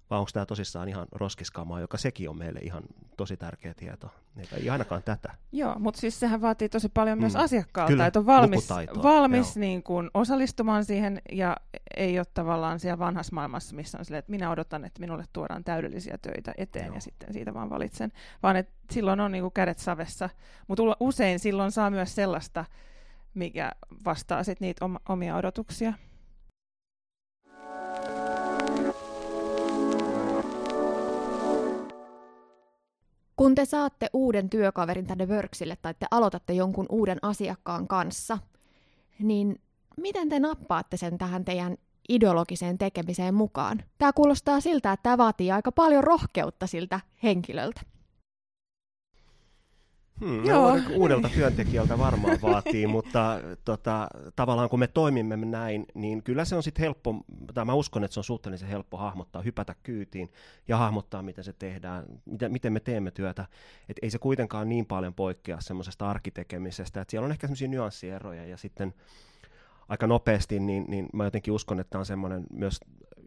vai 0.10 0.20
onko 0.20 0.30
tämä 0.34 0.46
tosissaan 0.46 0.90
ihan 0.90 1.08
roskiskamaa, 1.12 1.80
joka 1.80 1.98
sekin 1.98 2.30
on 2.30 2.38
meille 2.38 2.60
ihan 2.60 2.84
tosi 3.18 3.38
tärkeä 3.38 3.74
tieto. 3.74 4.10
Ei 4.52 4.70
ainakaan 4.70 5.04
tätä. 5.04 5.34
Joo, 5.52 5.80
mutta 5.80 6.00
siis 6.00 6.20
sehän 6.20 6.42
vaatii 6.42 6.70
tosi 6.70 6.90
paljon 6.90 7.18
mm. 7.18 7.22
myös 7.22 7.36
asiakkaalta, 7.36 7.92
Kyllä, 7.92 8.08
että 8.08 8.20
on 8.20 8.26
valmis, 8.26 8.70
valmis 9.04 9.58
niin 9.58 9.84
kuin 9.84 10.10
osallistumaan 10.14 10.86
siihen 10.86 11.22
ja 11.32 11.58
ei 11.98 12.20
ole 12.20 12.26
tavallaan 12.34 12.80
siellä 12.80 13.00
vanhassa 13.00 13.36
maailmassa, 13.36 13.76
missä 13.76 13.98
on 14.00 14.06
silleen, 14.06 14.20
että 14.20 14.32
minä 14.32 14.52
odotan, 14.52 14.86
että 14.86 15.00
minulle 15.00 15.26
tuodaan 15.34 15.64
täydellisiä 15.64 16.18
töitä 16.22 16.54
eteen 16.58 16.86
Joo. 16.86 16.96
ja 16.96 17.02
sitten 17.02 17.34
siitä 17.34 17.54
vaan 17.54 17.70
valitsen. 17.70 18.12
Vaan 18.44 18.56
että 18.56 18.74
silloin 18.92 19.20
on 19.20 19.32
niin 19.32 19.44
kuin 19.44 19.54
kädet 19.54 19.80
savessa, 19.80 20.30
mutta 20.68 20.84
usein 21.00 21.40
silloin 21.40 21.72
saa 21.72 21.90
myös 21.90 22.16
sellaista 22.16 22.66
mikä 23.34 23.72
vastaa 24.06 24.44
sit 24.44 24.60
niitä 24.60 24.86
omia 25.10 25.36
odotuksia. 25.36 25.94
Kun 33.36 33.56
te 33.56 33.66
saatte 33.66 34.10
uuden 34.14 34.50
työkaverin 34.50 35.08
tänne 35.08 35.26
Worksille 35.26 35.78
tai 35.82 35.94
te 35.94 36.06
aloitatte 36.12 36.54
jonkun 36.54 36.86
uuden 36.90 37.18
asiakkaan 37.22 37.88
kanssa, 37.88 38.38
niin 39.20 39.62
miten 39.98 40.30
te 40.30 40.40
nappaatte 40.40 40.98
sen 40.98 41.18
tähän 41.18 41.46
teidän 41.46 41.78
ideologiseen 42.10 42.78
tekemiseen 42.78 43.34
mukaan? 43.34 43.84
Tämä 43.98 44.14
kuulostaa 44.14 44.60
siltä, 44.60 44.92
että 44.92 45.04
tämä 45.04 45.18
vaatii 45.18 45.52
aika 45.52 45.72
paljon 45.72 46.04
rohkeutta 46.04 46.68
siltä 46.68 47.00
henkilöltä. 47.24 47.82
Hmm, 50.20 50.46
Joo. 50.46 50.78
Uudelta 50.96 51.30
työntekijältä 51.30 51.98
varmaan 51.98 52.42
vaatii, 52.42 52.88
mutta 52.98 53.40
tota, 53.66 54.08
tavallaan 54.36 54.70
kun 54.70 54.80
me 54.80 54.88
toimimme 54.88 55.36
näin, 55.36 55.86
niin 55.94 56.24
kyllä 56.24 56.46
se 56.46 56.56
on 56.56 56.64
sitten 56.64 56.84
helppo, 56.84 57.16
tai 57.54 57.66
mä 57.66 57.74
uskon, 57.74 58.04
että 58.04 58.14
se 58.14 58.20
on 58.20 58.24
suhteellisen 58.24 58.70
helppo 58.70 58.98
hahmottaa, 58.98 59.42
hypätä 59.42 59.76
kyytiin 59.84 60.32
ja 60.68 60.78
hahmottaa, 60.78 61.22
miten 61.22 61.44
se 61.44 61.54
tehdään, 61.54 62.06
miten, 62.26 62.52
miten 62.52 62.74
me 62.74 62.80
teemme 62.80 63.12
työtä. 63.12 63.46
Et 63.90 63.98
ei 64.02 64.10
se 64.10 64.18
kuitenkaan 64.18 64.70
niin 64.70 64.86
paljon 64.86 65.14
poikkea 65.14 65.58
semmoisesta 65.62 66.10
arkitekemisestä, 66.10 67.02
että 67.02 67.12
siellä 67.12 67.26
on 67.26 67.32
ehkä 67.32 67.48
semmoisia 67.48 67.68
nyanssieroja 67.68 68.46
ja 68.46 68.58
sitten 68.58 68.94
aika 69.90 70.08
nopeasti, 70.08 70.60
niin, 70.60 70.86
niin 70.88 71.10
mä 71.14 71.24
jotenkin 71.24 71.54
uskon, 71.54 71.80
että 71.80 71.90
tämä 71.90 72.00
on 72.00 72.06
semmoinen 72.06 72.46
myös 72.54 72.80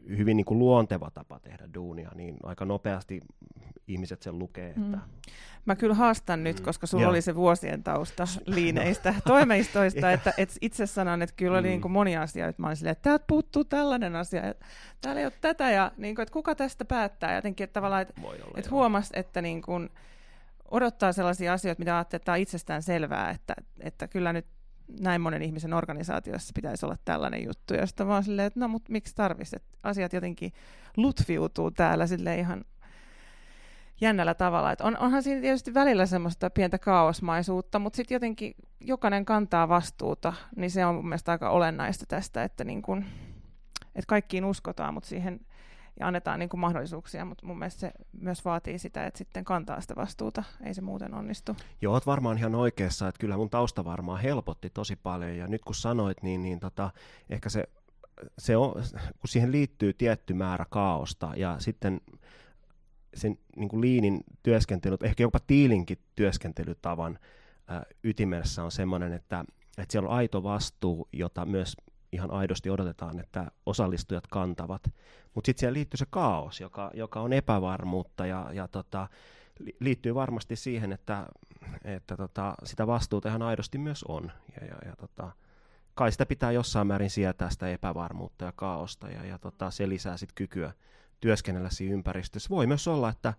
hyvin 0.09 0.37
niin 0.37 0.45
kuin 0.45 0.59
luonteva 0.59 1.11
tapa 1.11 1.41
tehdä 1.41 1.69
duunia, 1.75 2.11
niin 2.15 2.37
aika 2.43 2.65
nopeasti 2.65 3.21
ihmiset 3.89 4.23
sen 4.23 4.39
lukee. 4.39 4.67
Että... 4.67 4.97
Mm. 4.97 5.01
Mä 5.65 5.77
kyllä 5.77 5.95
haastan 5.95 6.45
nyt, 6.45 6.59
mm. 6.59 6.65
koska 6.65 6.87
sulla 6.87 7.03
Joo. 7.03 7.11
oli 7.11 7.23
se 7.23 7.35
vuosien 7.35 7.83
tausta 7.83 8.25
liineistä 8.47 9.15
toimeistoista, 9.27 10.13
että 10.13 10.33
et 10.37 10.57
itse 10.61 10.87
sanon, 10.87 11.23
että 11.23 11.35
kyllä 11.37 11.59
oli 11.59 11.67
mm. 11.67 11.71
niin 11.71 11.81
kuin 11.81 11.93
monia 11.93 12.23
asioita. 12.23 12.63
Mä 12.63 12.67
olin 12.67 12.77
silleen, 12.77 12.93
että 12.93 13.03
täältä 13.03 13.25
puuttuu 13.29 13.65
tällainen 13.65 14.17
asia, 14.17 14.43
että 14.43 14.67
täällä 15.01 15.21
ei 15.21 15.27
ole 15.27 15.33
tätä, 15.41 15.71
ja 15.71 15.93
niin 15.97 16.15
kuin, 16.15 16.23
että 16.23 16.33
kuka 16.33 16.55
tästä 16.55 16.85
päättää. 16.85 17.35
Jotenkin, 17.35 17.65
että 17.65 17.75
tavallaan, 17.75 18.03
että, 18.03 18.15
että 18.57 18.71
huomasi, 18.71 19.13
että 19.17 19.43
niin 19.43 19.63
kuin, 19.63 19.91
odottaa 20.71 21.13
sellaisia 21.13 21.53
asioita, 21.53 21.81
mitä 21.81 21.97
ajattelee, 21.97 22.17
että 22.17 22.25
tämä 22.25 22.35
on 22.35 22.41
itsestään 22.41 22.83
selvää, 22.83 23.31
että, 23.31 23.55
että 23.81 24.09
kyllä 24.09 24.33
nyt 24.33 24.47
näin 25.01 25.21
monen 25.21 25.43
ihmisen 25.43 25.75
organisaatiossa 25.75 26.53
pitäisi 26.55 26.87
olla 26.87 26.97
tällainen 27.05 27.45
juttu, 27.45 27.75
sitten 27.85 28.09
vaan 28.09 28.25
silleen, 28.25 28.47
että 28.47 28.61
no 28.61 28.69
mutta 28.69 28.93
miksi 28.93 29.15
tarvitsisi, 29.15 29.57
että 29.57 29.79
asiat 29.83 30.13
jotenkin 30.13 30.53
lutfiutuu 30.97 31.71
täällä 31.71 32.07
sille 32.07 32.39
ihan 32.39 32.65
jännällä 34.01 34.35
tavalla. 34.35 34.73
Että 34.73 34.85
on, 34.85 34.99
onhan 34.99 35.23
siinä 35.23 35.41
tietysti 35.41 35.75
välillä 35.75 36.07
semmoista 36.07 36.51
pientä 36.51 36.79
kaosmaisuutta, 36.79 37.79
mutta 37.79 37.97
sitten 37.97 38.15
jotenkin 38.15 38.55
jokainen 38.81 39.25
kantaa 39.25 39.69
vastuuta, 39.69 40.33
niin 40.57 40.71
se 40.71 40.87
on 40.87 40.95
mun 40.95 41.09
mielestä 41.09 41.33
aika 41.33 41.51
olennaista 41.51 42.07
tästä, 42.09 42.45
että, 42.45 42.65
niin 42.65 42.83
kun, 42.83 43.05
että 43.95 44.09
kaikkiin 44.09 44.45
uskotaan, 44.45 44.95
mutta 44.95 45.09
siihen 45.09 45.41
ja 46.01 46.07
annetaan 46.07 46.39
niin 46.39 46.49
kuin 46.49 46.61
mahdollisuuksia, 46.61 47.25
mutta 47.25 47.47
mun 47.47 47.59
mielestä 47.59 47.81
se 47.81 47.93
myös 48.13 48.45
vaatii 48.45 48.79
sitä, 48.79 49.07
että 49.07 49.19
sitten 49.19 49.45
kantaa 49.45 49.81
sitä 49.81 49.97
vastuuta, 49.97 50.45
ei 50.65 50.75
se 50.75 50.81
muuten 50.81 51.15
onnistu. 51.15 51.57
Joo, 51.81 51.95
oot 51.95 52.07
varmaan 52.07 52.39
ihan 52.39 52.55
oikeassa, 52.55 53.09
että 53.09 53.19
kyllä 53.19 53.37
mun 53.37 53.51
tausta 53.51 53.85
varmaan 53.85 54.21
helpotti 54.21 54.71
tosi 54.71 54.97
paljon, 54.97 55.37
ja 55.37 55.47
nyt 55.47 55.63
kun 55.65 55.75
sanoit, 55.75 56.23
niin, 56.23 56.43
niin 56.43 56.61
tota, 56.61 56.91
ehkä 57.31 57.49
se, 57.49 57.69
se 58.39 58.57
on, 58.57 58.73
kun 58.93 59.29
siihen 59.29 59.53
liittyy 59.53 59.93
tietty 59.93 60.35
määrä 60.35 60.67
kaaosta, 60.71 61.33
ja 61.37 61.57
sitten 61.59 62.01
sen 63.15 63.39
niin 63.57 63.69
kuin 63.69 63.81
liinin 63.81 64.21
työskentely, 64.43 64.97
ehkä 65.03 65.23
jopa 65.23 65.39
tiilinkin 65.47 65.99
työskentelytavan 66.17 67.19
ytimessä 68.05 68.65
on 68.65 68.73
sellainen, 68.73 69.13
että, 69.13 69.45
että 69.79 69.93
siellä 69.93 70.09
on 70.09 70.15
aito 70.15 70.43
vastuu, 70.43 71.09
jota 71.13 71.47
myös 71.47 71.77
ihan 72.13 72.31
aidosti 72.31 72.71
odotetaan, 72.71 73.21
että 73.21 73.51
osallistujat 73.67 74.27
kantavat. 74.27 74.83
Mutta 75.35 75.47
sitten 75.47 75.61
siellä 75.61 75.75
liittyy 75.75 75.99
se 75.99 76.07
kaos, 76.11 76.61
joka, 76.61 76.91
joka 76.95 77.21
on 77.21 77.33
epävarmuutta 77.33 78.27
ja, 78.27 78.51
ja 78.53 78.69
tota, 78.69 79.09
liittyy 79.81 80.15
varmasti 80.15 80.57
siihen, 80.57 80.93
että, 80.93 81.27
että 81.85 82.17
tota, 82.17 82.55
sitä 82.65 82.87
vastuuta 82.87 83.29
ihan 83.29 83.43
aidosti 83.43 83.79
myös 83.79 84.05
on. 84.09 84.33
Ja, 84.61 84.67
ja, 84.67 84.77
ja 84.87 84.97
tota, 84.97 85.33
kai 85.95 86.13
sitä 86.13 86.27
pitää 86.27 86.53
jossain 86.53 86.87
määrin 86.87 87.11
sietää 87.11 87.51
sitä 87.51 87.69
epävarmuutta 87.69 88.45
ja 88.45 88.53
kaaosta 88.57 89.09
ja, 89.09 89.25
ja 89.25 89.39
tota, 89.39 89.71
se 89.71 89.89
lisää 89.89 90.17
sitten 90.17 90.35
kykyä 90.35 90.73
työskennellä 91.21 91.71
siinä 91.71 91.95
ympäristössä. 91.95 92.51
Voi 92.51 92.67
myös 92.67 92.89
olla, 92.89 93.09
että 93.09 93.35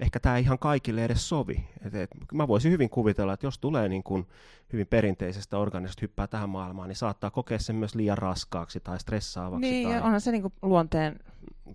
ehkä 0.00 0.20
tämä 0.20 0.36
ei 0.36 0.42
ihan 0.42 0.58
kaikille 0.58 1.04
edes 1.04 1.28
sovi. 1.28 1.68
Et, 1.86 1.94
et, 1.94 2.10
mä 2.32 2.48
voisin 2.48 2.72
hyvin 2.72 2.90
kuvitella, 2.90 3.32
että 3.32 3.46
jos 3.46 3.58
tulee 3.58 3.88
niin 3.88 4.02
kuin 4.02 4.26
hyvin 4.72 4.86
perinteisestä 4.86 5.58
organisesta 5.58 6.00
hyppää 6.02 6.26
tähän 6.26 6.48
maailmaan, 6.48 6.88
niin 6.88 6.96
saattaa 6.96 7.30
kokea 7.30 7.58
sen 7.58 7.76
myös 7.76 7.94
liian 7.94 8.18
raskaaksi 8.18 8.80
tai 8.80 9.00
stressaavaksi. 9.00 9.60
Niin, 9.60 9.88
tai... 9.88 10.00
onhan 10.00 10.20
se 10.20 10.32
niin 10.32 10.42
kuin 10.42 10.54
luonteen 10.62 11.18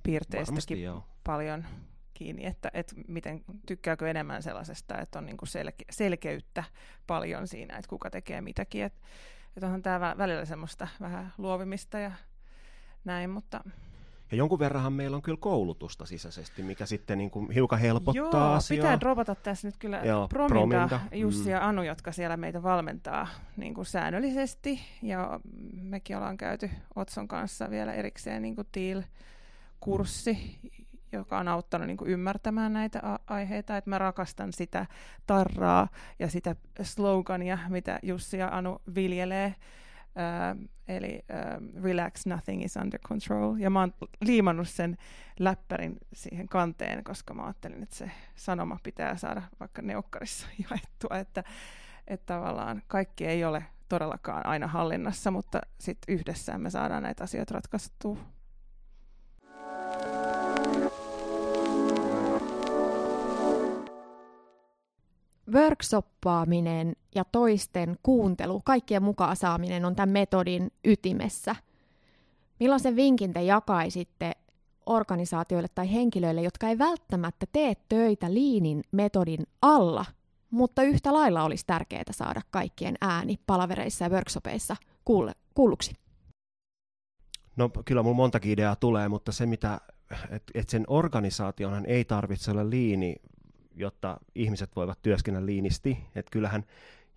piirteistäkin 0.03 0.89
paljon 1.23 1.65
kiinni, 2.13 2.45
että, 2.45 2.71
että 2.73 2.95
miten 3.07 3.43
tykkääkö 3.65 4.09
enemmän 4.09 4.43
sellaisesta, 4.43 4.97
että 4.97 5.19
on 5.19 5.25
niin 5.25 5.37
kuin 5.37 5.49
selke, 5.49 5.85
selkeyttä 5.89 6.63
paljon 7.07 7.47
siinä, 7.47 7.77
että 7.77 7.89
kuka 7.89 8.09
tekee 8.09 8.41
mitäkin. 8.41 8.83
Että, 8.83 9.01
että 9.57 9.65
onhan 9.65 9.81
tämä 9.81 10.15
välillä 10.17 10.45
semmoista 10.45 10.87
vähän 11.01 11.33
luovimista 11.37 11.99
ja 11.99 12.11
näin, 13.05 13.29
mutta 13.29 13.63
ja 14.31 14.38
jonkun 14.38 14.59
verranhan 14.59 14.93
meillä 14.93 15.15
on 15.15 15.21
kyllä 15.21 15.38
koulutusta 15.41 16.05
sisäisesti, 16.05 16.63
mikä 16.63 16.85
sitten 16.85 17.17
niin 17.17 17.31
kuin 17.31 17.51
hiukan 17.51 17.79
helpottaa 17.79 18.15
Joo, 18.15 18.53
asiaa. 18.53 18.83
pitää 18.83 19.00
dropata 19.00 19.35
tässä 19.35 19.67
nyt 19.67 19.77
kyllä 19.77 20.01
Joo, 20.03 20.27
Prominda, 20.27 20.88
Prominda, 20.88 21.00
Jussi 21.11 21.43
mm. 21.43 21.50
ja 21.51 21.67
Anu, 21.67 21.83
jotka 21.83 22.11
siellä 22.11 22.38
meitä 22.38 22.63
valmentaa 22.63 23.27
niin 23.57 23.73
kuin 23.73 23.85
säännöllisesti. 23.85 24.79
Ja 25.01 25.39
mekin 25.81 26.17
ollaan 26.17 26.38
käyty 26.38 26.69
Otson 26.95 27.27
kanssa 27.27 27.69
vielä 27.69 27.93
erikseen 27.93 28.41
niin 28.41 28.55
kuin 28.55 28.67
TIL-kurssi, 28.71 30.38
joka 31.11 31.39
on 31.39 31.47
auttanut 31.47 31.88
niin 31.88 31.97
kuin 31.97 32.11
ymmärtämään 32.11 32.73
näitä 32.73 33.00
a- 33.03 33.19
aiheita. 33.27 33.77
Että 33.77 33.89
mä 33.89 33.97
rakastan 33.97 34.53
sitä 34.53 34.85
tarraa 35.27 35.88
ja 36.19 36.29
sitä 36.29 36.55
slogania, 36.81 37.57
mitä 37.69 38.00
Jussi 38.03 38.38
ja 38.38 38.57
Anu 38.57 38.81
viljelee 38.95 39.55
Uh, 40.15 40.69
eli 40.87 41.19
uh, 41.19 41.83
Relax, 41.83 42.25
Nothing 42.25 42.63
is 42.63 42.75
Under 42.75 42.99
Control. 42.99 43.55
Ja 43.55 43.69
mä 43.69 43.79
oon 43.79 43.93
liimannut 44.21 44.69
sen 44.69 44.97
läppärin 45.39 45.97
siihen 46.13 46.47
kanteen, 46.47 47.03
koska 47.03 47.33
mä 47.33 47.43
ajattelin, 47.43 47.83
että 47.83 47.95
se 47.95 48.11
sanoma 48.35 48.77
pitää 48.83 49.17
saada 49.17 49.41
vaikka 49.59 49.81
neukkarissa 49.81 50.47
jaettua, 50.69 51.17
että, 51.17 51.43
että 52.07 52.33
tavallaan 52.33 52.81
kaikki 52.87 53.25
ei 53.25 53.45
ole 53.45 53.65
todellakaan 53.89 54.45
aina 54.45 54.67
hallinnassa, 54.67 55.31
mutta 55.31 55.61
sitten 55.79 56.15
yhdessä 56.15 56.57
me 56.57 56.69
saadaan 56.69 57.03
näitä 57.03 57.23
asioita 57.23 57.53
ratkaistua. 57.53 58.17
Workshoppaaminen 65.53 66.96
ja 67.15 67.25
toisten 67.25 67.98
kuuntelu, 68.03 68.62
kaikkien 68.65 69.03
mukaan 69.03 69.36
saaminen 69.36 69.86
on 69.86 69.96
tämän 69.96 70.10
metodin 70.10 70.72
ytimessä. 70.86 71.55
Millaisen 72.60 72.96
vinkin 72.96 73.34
te 73.34 73.43
jakaisitte 73.43 74.31
organisaatioille 74.86 75.67
tai 75.75 75.93
henkilöille, 75.93 76.41
jotka 76.41 76.67
ei 76.67 76.77
välttämättä 76.77 77.46
tee 77.51 77.74
töitä 77.89 78.34
liinin 78.34 78.84
metodin 78.91 79.48
alla, 79.62 80.05
mutta 80.50 80.84
yhtä 80.84 81.13
lailla 81.13 81.43
olisi 81.43 81.65
tärkeää 81.65 82.03
saada 82.12 82.41
kaikkien 82.51 82.96
ääni 83.01 83.39
palavereissa 83.48 84.05
ja 84.05 84.10
workshopeissa 84.10 84.75
kuulluksi? 85.53 85.93
No 87.55 87.70
kyllä 87.86 88.03
mulla 88.03 88.15
montakin 88.15 88.51
ideaa 88.51 88.75
tulee, 88.75 89.10
mutta 89.10 89.31
se 89.31 89.46
mitä, 89.46 89.81
että 90.29 90.51
et 90.55 90.70
sen 90.70 90.84
organisaationhan 90.88 91.86
ei 91.86 92.05
tarvitse 92.05 92.51
olla 92.51 92.70
liini, 92.70 93.15
jotta 93.81 94.17
ihmiset 94.35 94.75
voivat 94.75 95.01
työskennellä 95.01 95.45
liinisti. 95.45 95.97
Et 96.15 96.29
kyllähän 96.29 96.63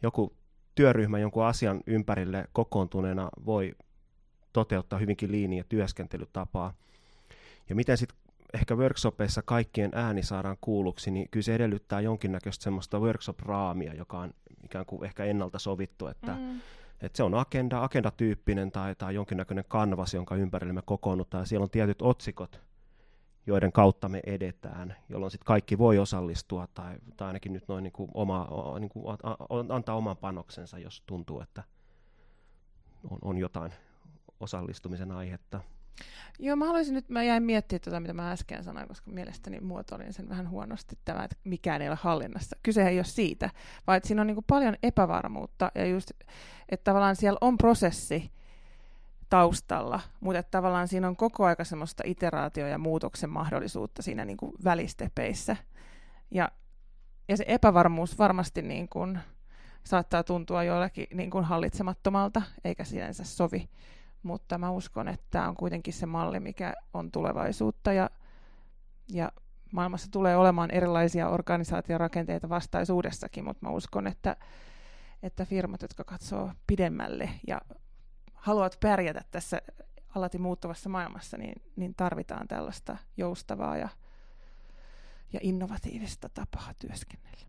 joku 0.02 0.36
työryhmä 0.74 1.18
jonkun 1.18 1.44
asian 1.44 1.80
ympärille 1.86 2.48
kokoontuneena 2.52 3.28
voi 3.46 3.74
toteuttaa 4.52 4.98
hyvinkin 4.98 5.32
liiniä 5.32 5.64
työskentelytapaa. 5.68 6.74
Ja 7.68 7.74
miten 7.74 7.98
sitten 7.98 8.18
ehkä 8.54 8.74
workshopeissa 8.74 9.42
kaikkien 9.42 9.90
ääni 9.94 10.22
saadaan 10.22 10.56
kuulluksi, 10.60 11.10
niin 11.10 11.28
kyllä 11.30 11.44
se 11.44 11.54
edellyttää 11.54 12.00
jonkinnäköistä 12.00 12.62
semmoista 12.62 12.98
workshop-raamia, 12.98 13.94
joka 13.94 14.18
on 14.18 14.34
ikään 14.64 14.86
kuin 14.86 15.04
ehkä 15.04 15.24
ennalta 15.24 15.58
sovittu, 15.58 16.06
että, 16.06 16.32
mm. 16.32 16.60
että 17.00 17.16
se 17.16 17.22
on 17.22 17.34
agenda, 17.34 17.84
agendatyyppinen 17.84 18.72
tai, 18.72 18.94
tai 18.94 19.14
jonkinnäköinen 19.14 19.64
kanvas, 19.68 20.14
jonka 20.14 20.36
ympärille 20.36 20.72
me 20.72 20.82
kokoonnutaan, 20.84 21.42
ja 21.42 21.46
siellä 21.46 21.64
on 21.64 21.70
tietyt 21.70 22.02
otsikot, 22.02 22.60
joiden 23.46 23.72
kautta 23.72 24.08
me 24.08 24.20
edetään, 24.26 24.96
jolloin 25.08 25.30
sitten 25.30 25.46
kaikki 25.46 25.78
voi 25.78 25.98
osallistua 25.98 26.66
tai, 26.74 26.96
tai 27.16 27.26
ainakin 27.26 27.52
nyt 27.52 27.68
noin 27.68 27.82
niin 27.82 27.92
kuin 27.92 28.10
oma, 28.14 28.48
niin 28.80 28.88
kuin 28.88 29.04
antaa 29.68 29.96
oman 29.96 30.16
panoksensa, 30.16 30.78
jos 30.78 31.02
tuntuu, 31.06 31.40
että 31.40 31.62
on, 33.10 33.18
on 33.22 33.38
jotain 33.38 33.72
osallistumisen 34.40 35.12
aihetta. 35.12 35.60
Joo, 36.38 36.56
mä 36.56 36.66
haluaisin 36.66 36.94
nyt, 36.94 37.08
mä 37.08 37.22
jäin 37.22 37.42
miettimään 37.42 37.80
tätä, 37.80 38.00
mitä 38.00 38.12
mä 38.12 38.30
äsken 38.30 38.64
sanoin, 38.64 38.88
koska 38.88 39.10
mielestäni 39.10 39.60
muotoilin 39.60 40.12
sen 40.12 40.28
vähän 40.28 40.50
huonosti 40.50 40.98
tämä, 41.04 41.24
että 41.24 41.36
mikään 41.44 41.82
ei 41.82 41.88
ole 41.88 41.98
hallinnassa. 42.00 42.56
Kyse 42.62 42.88
ei 42.88 42.98
ole 42.98 43.04
siitä, 43.04 43.50
vaan 43.86 43.96
että 43.96 44.06
siinä 44.06 44.20
on 44.20 44.26
niin 44.26 44.44
paljon 44.46 44.76
epävarmuutta 44.82 45.72
ja 45.74 45.86
just, 45.86 46.10
että 46.68 46.84
tavallaan 46.84 47.16
siellä 47.16 47.38
on 47.40 47.56
prosessi, 47.56 48.30
taustalla, 49.34 50.00
mutta 50.20 50.38
että 50.38 50.50
tavallaan 50.50 50.88
siinä 50.88 51.08
on 51.08 51.16
koko 51.16 51.44
aika 51.44 51.64
semmoista 51.64 52.02
iteraatio- 52.06 52.66
ja 52.66 52.78
muutoksen 52.78 53.30
mahdollisuutta 53.30 54.02
siinä 54.02 54.24
niin 54.24 54.36
kuin 54.36 54.52
välistepeissä. 54.64 55.56
Ja, 56.30 56.48
ja 57.28 57.36
se 57.36 57.44
epävarmuus 57.48 58.18
varmasti 58.18 58.62
niin 58.62 58.88
kuin 58.88 59.18
saattaa 59.84 60.24
tuntua 60.24 60.64
joillekin 60.64 61.06
niin 61.14 61.30
kuin 61.30 61.44
hallitsemattomalta, 61.44 62.42
eikä 62.64 62.84
sinänsä 62.84 63.24
sovi. 63.24 63.68
Mutta 64.22 64.58
mä 64.58 64.70
uskon, 64.70 65.08
että 65.08 65.26
tämä 65.30 65.48
on 65.48 65.56
kuitenkin 65.56 65.94
se 65.94 66.06
malli, 66.06 66.40
mikä 66.40 66.74
on 66.92 67.10
tulevaisuutta 67.10 67.92
ja, 67.92 68.10
ja 69.12 69.32
maailmassa 69.72 70.10
tulee 70.10 70.36
olemaan 70.36 70.70
erilaisia 70.70 71.28
organisaatiorakenteita 71.28 72.48
vastaisuudessakin, 72.48 73.44
mutta 73.44 73.66
mä 73.66 73.72
uskon, 73.72 74.06
että, 74.06 74.36
että 75.22 75.44
firmat, 75.44 75.82
jotka 75.82 76.04
katsoo 76.04 76.50
pidemmälle 76.66 77.30
ja 77.46 77.60
haluat 78.44 78.76
pärjätä 78.80 79.24
tässä 79.30 79.62
alati 80.14 80.38
muuttuvassa 80.38 80.88
maailmassa, 80.88 81.36
niin, 81.36 81.62
niin 81.76 81.94
tarvitaan 81.94 82.48
tällaista 82.48 82.96
joustavaa 83.16 83.76
ja, 83.76 83.88
ja 85.32 85.40
innovatiivista 85.42 86.28
tapaa 86.28 86.72
työskennellä. 86.78 87.46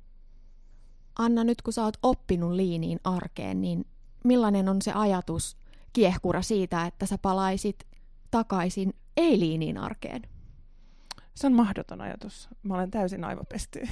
Anna, 1.19 1.43
nyt 1.43 1.61
kun 1.61 1.73
sä 1.73 1.83
oot 1.83 1.97
oppinut 2.03 2.51
liiniin 2.51 2.99
arkeen, 3.03 3.61
niin 3.61 3.85
millainen 4.23 4.69
on 4.69 4.81
se 4.81 4.91
ajatus, 4.91 5.57
kiehkura 5.93 6.41
siitä, 6.41 6.85
että 6.85 7.05
sä 7.05 7.17
palaisit 7.17 7.87
takaisin 8.31 8.93
ei-liiniin 9.17 9.77
arkeen? 9.77 10.21
Se 11.35 11.47
on 11.47 11.53
mahdoton 11.53 12.01
ajatus. 12.01 12.49
Mä 12.63 12.73
olen 12.73 12.91
täysin 12.91 13.23
aivopesty. 13.23 13.81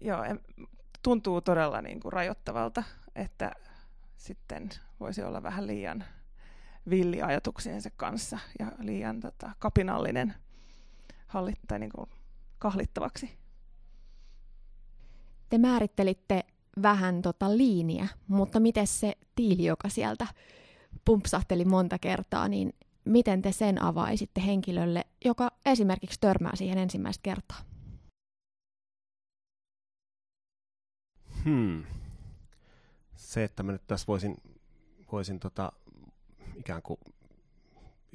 Joo, 0.00 0.18
tuntuu 1.02 1.40
todella 1.40 1.82
niin 1.82 2.00
kuin 2.00 2.12
rajoittavalta 2.12 2.82
että 3.16 3.52
sitten 4.16 4.68
voisi 5.00 5.22
olla 5.22 5.42
vähän 5.42 5.66
liian 5.66 6.04
villi 6.90 7.22
ajatuksiensa 7.22 7.90
kanssa 7.96 8.38
ja 8.58 8.72
liian 8.78 9.20
tota, 9.20 9.52
kapinallinen 9.58 10.34
hallit, 11.26 11.58
tai 11.68 11.78
niin 11.78 11.92
kuin 11.94 12.10
kahlittavaksi. 12.58 13.38
Te 15.48 15.58
määrittelitte 15.58 16.44
vähän 16.82 17.22
tota 17.22 17.56
liiniä, 17.56 18.08
mutta 18.28 18.60
miten 18.60 18.86
se 18.86 19.12
tiili, 19.34 19.64
joka 19.64 19.88
sieltä 19.88 20.26
pumpsahteli 21.04 21.64
monta 21.64 21.98
kertaa, 21.98 22.48
niin 22.48 22.72
miten 23.04 23.42
te 23.42 23.52
sen 23.52 23.82
avaisitte 23.82 24.42
henkilölle, 24.46 25.04
joka 25.24 25.50
esimerkiksi 25.66 26.20
törmää 26.20 26.56
siihen 26.56 26.78
ensimmäistä 26.78 27.22
kertaa? 27.22 27.58
Hmm 31.44 31.84
se, 33.22 33.44
että 33.44 33.62
mä 33.62 33.72
nyt 33.72 33.86
tässä 33.86 34.06
voisin, 34.06 34.36
voisin 35.12 35.40
tota, 35.40 35.72
ikään 36.56 36.82
kuin 36.82 37.00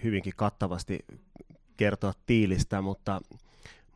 hyvinkin 0.03 0.33
kattavasti 0.35 0.99
kertoa 1.77 2.13
tiilistä, 2.25 2.81
mutta, 2.81 3.21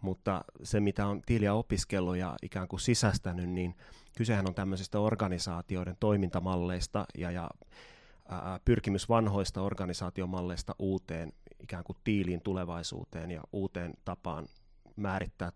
mutta 0.01 0.41
se, 0.63 0.79
mitä 0.79 1.07
on 1.07 1.21
tiiliä 1.25 1.53
opiskellut 1.53 2.17
ja 2.17 2.35
ikään 2.41 2.67
kuin 2.67 2.79
sisästänyt, 2.79 3.49
niin 3.49 3.75
kysehän 4.17 4.47
on 4.47 4.55
tämmöisistä 4.55 4.99
organisaatioiden 4.99 5.97
toimintamalleista 5.99 7.05
ja, 7.17 7.31
ja 7.31 7.49
ää, 8.29 8.59
pyrkimys 8.65 9.09
vanhoista 9.09 9.61
organisaatiomalleista 9.61 10.75
uuteen 10.79 11.33
ikään 11.59 11.83
kuin 11.83 11.97
tiiliin 12.03 12.41
tulevaisuuteen 12.41 13.31
ja 13.31 13.41
uuteen 13.51 13.93
tapaan 14.05 14.47
määrittää 14.95 15.51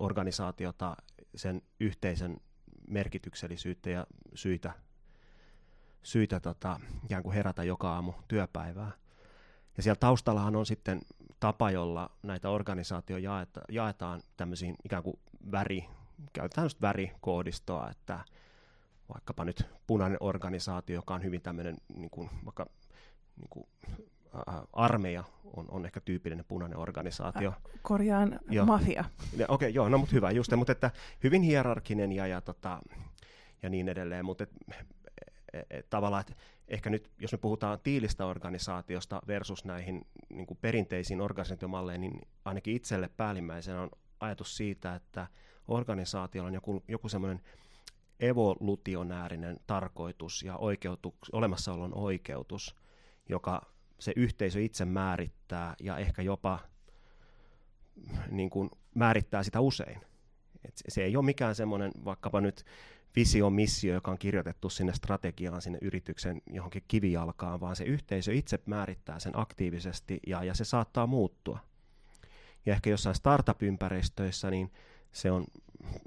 organisaatiota 0.00 0.96
sen 1.34 1.62
yhteisen 1.80 2.40
merkityksellisyyttä 2.88 3.90
ja 3.90 4.06
syitä 4.34 4.72
syitä 6.06 6.40
tota, 6.40 6.80
ikään 7.04 7.22
kuin 7.22 7.34
herätä 7.34 7.64
joka 7.64 7.94
aamu 7.94 8.12
työpäivää. 8.28 8.90
Ja 9.76 9.82
siellä 9.82 9.98
taustallahan 9.98 10.56
on 10.56 10.66
sitten 10.66 11.00
tapa, 11.40 11.70
jolla 11.70 12.10
näitä 12.22 12.50
organisaatioita 12.50 13.24
jaeta, 13.24 13.60
jaetaan 13.68 14.22
tämmöisiin 14.36 14.76
ikään 14.84 15.02
kuin 15.02 15.18
väri, 15.52 15.84
käytetään 16.32 16.64
just 16.64 16.82
värikoodistoa, 16.82 17.90
että 17.90 18.20
vaikkapa 19.14 19.44
nyt 19.44 19.66
punainen 19.86 20.18
organisaatio, 20.20 20.94
joka 20.94 21.14
on 21.14 21.22
hyvin 21.22 21.42
tämmöinen 21.42 21.76
niin 21.96 22.10
kuin, 22.10 22.30
vaikka 22.44 22.66
niin 23.36 23.48
kuin, 23.50 23.66
ä, 24.34 24.62
armeija 24.72 25.24
on, 25.56 25.66
on 25.68 25.86
ehkä 25.86 26.00
tyypillinen 26.00 26.44
punainen 26.48 26.78
organisaatio. 26.78 27.50
Ä, 27.50 27.54
korjaan 27.82 28.38
jo. 28.50 28.66
mafia. 28.66 29.04
Okei, 29.32 29.46
okay, 29.48 29.68
joo, 29.68 29.88
no 29.88 29.98
mutta 29.98 30.14
hyvä, 30.14 30.30
just, 30.30 30.52
mutta 30.56 30.72
että 30.72 30.90
hyvin 31.24 31.42
hierarkinen 31.42 32.12
ja, 32.12 32.26
ja, 32.26 32.40
tota, 32.40 32.80
ja 33.62 33.70
niin 33.70 33.88
edelleen, 33.88 34.24
mutta 34.24 34.44
et, 34.44 34.50
tavallaan, 35.90 36.20
että 36.20 36.34
ehkä 36.68 36.90
nyt, 36.90 37.10
jos 37.18 37.32
me 37.32 37.38
puhutaan 37.38 37.80
tiilistä 37.80 38.26
organisaatiosta 38.26 39.22
versus 39.26 39.64
näihin 39.64 40.06
niin 40.28 40.46
kuin 40.46 40.58
perinteisiin 40.60 41.20
organisaatiomalleihin, 41.20 42.00
niin 42.00 42.28
ainakin 42.44 42.76
itselle 42.76 43.10
päällimmäisenä 43.16 43.82
on 43.82 43.90
ajatus 44.20 44.56
siitä, 44.56 44.94
että 44.94 45.26
organisaatiolla 45.68 46.48
on 46.48 46.54
joku, 46.54 46.84
joku 46.88 47.08
semmoinen 47.08 47.40
evolutionäärinen 48.20 49.56
tarkoitus 49.66 50.42
ja 50.42 50.56
oikeutus, 50.56 51.14
olemassaolon 51.32 51.94
oikeutus, 51.94 52.76
joka 53.28 53.62
se 53.98 54.12
yhteisö 54.16 54.60
itse 54.60 54.84
määrittää 54.84 55.74
ja 55.80 55.98
ehkä 55.98 56.22
jopa 56.22 56.58
niin 58.30 58.50
kuin 58.50 58.70
määrittää 58.94 59.42
sitä 59.42 59.60
usein. 59.60 60.00
Et 60.64 60.74
se 60.88 61.04
ei 61.04 61.16
ole 61.16 61.24
mikään 61.24 61.54
semmoinen 61.54 61.92
vaikkapa 62.04 62.40
nyt 62.40 62.64
visio, 63.16 63.50
missio, 63.50 63.94
joka 63.94 64.10
on 64.10 64.18
kirjoitettu 64.18 64.70
sinne 64.70 64.92
strategiaan, 64.92 65.62
sinne 65.62 65.78
yrityksen 65.82 66.42
johonkin 66.46 66.82
kivijalkaan, 66.88 67.60
vaan 67.60 67.76
se 67.76 67.84
yhteisö 67.84 68.34
itse 68.34 68.58
määrittää 68.66 69.18
sen 69.18 69.32
aktiivisesti 69.38 70.20
ja, 70.26 70.44
ja 70.44 70.54
se 70.54 70.64
saattaa 70.64 71.06
muuttua. 71.06 71.58
Ja 72.66 72.72
ehkä 72.72 72.90
jossain 72.90 73.14
startup-ympäristöissä, 73.14 74.50
niin 74.50 74.72
se 75.12 75.30
on, 75.30 75.44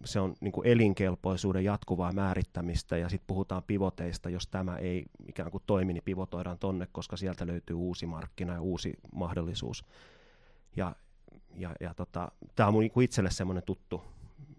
se 0.06 0.20
on 0.20 0.36
niin 0.42 0.54
elinkelpoisuuden 0.64 1.64
jatkuvaa 1.64 2.12
määrittämistä 2.12 2.98
ja 2.98 3.10
sitten 3.10 3.28
puhutaan 3.28 3.64
pivoteista, 3.64 4.30
jos 4.30 4.48
tämä 4.48 4.78
ei 4.78 5.06
ikään 5.28 5.52
kuin 5.52 5.64
toimi, 5.68 5.94
niin 5.94 6.04
pivotoidaan 6.04 6.60
tonne, 6.60 6.88
koska 6.92 7.18
sieltä 7.18 7.48
löytyy 7.48 7.76
uusi 7.76 8.06
markkina 8.06 8.54
ja 8.54 8.62
uusi 8.62 8.94
mahdollisuus. 9.14 9.86
Ja, 10.76 10.96
ja, 11.56 11.76
ja 11.80 11.94
tota, 11.94 12.32
tämä 12.56 12.68
on 12.68 12.74
mun 12.74 12.82
niin 12.82 13.04
itselle 13.04 13.32
semmoinen 13.32 13.64
tuttu 13.64 14.04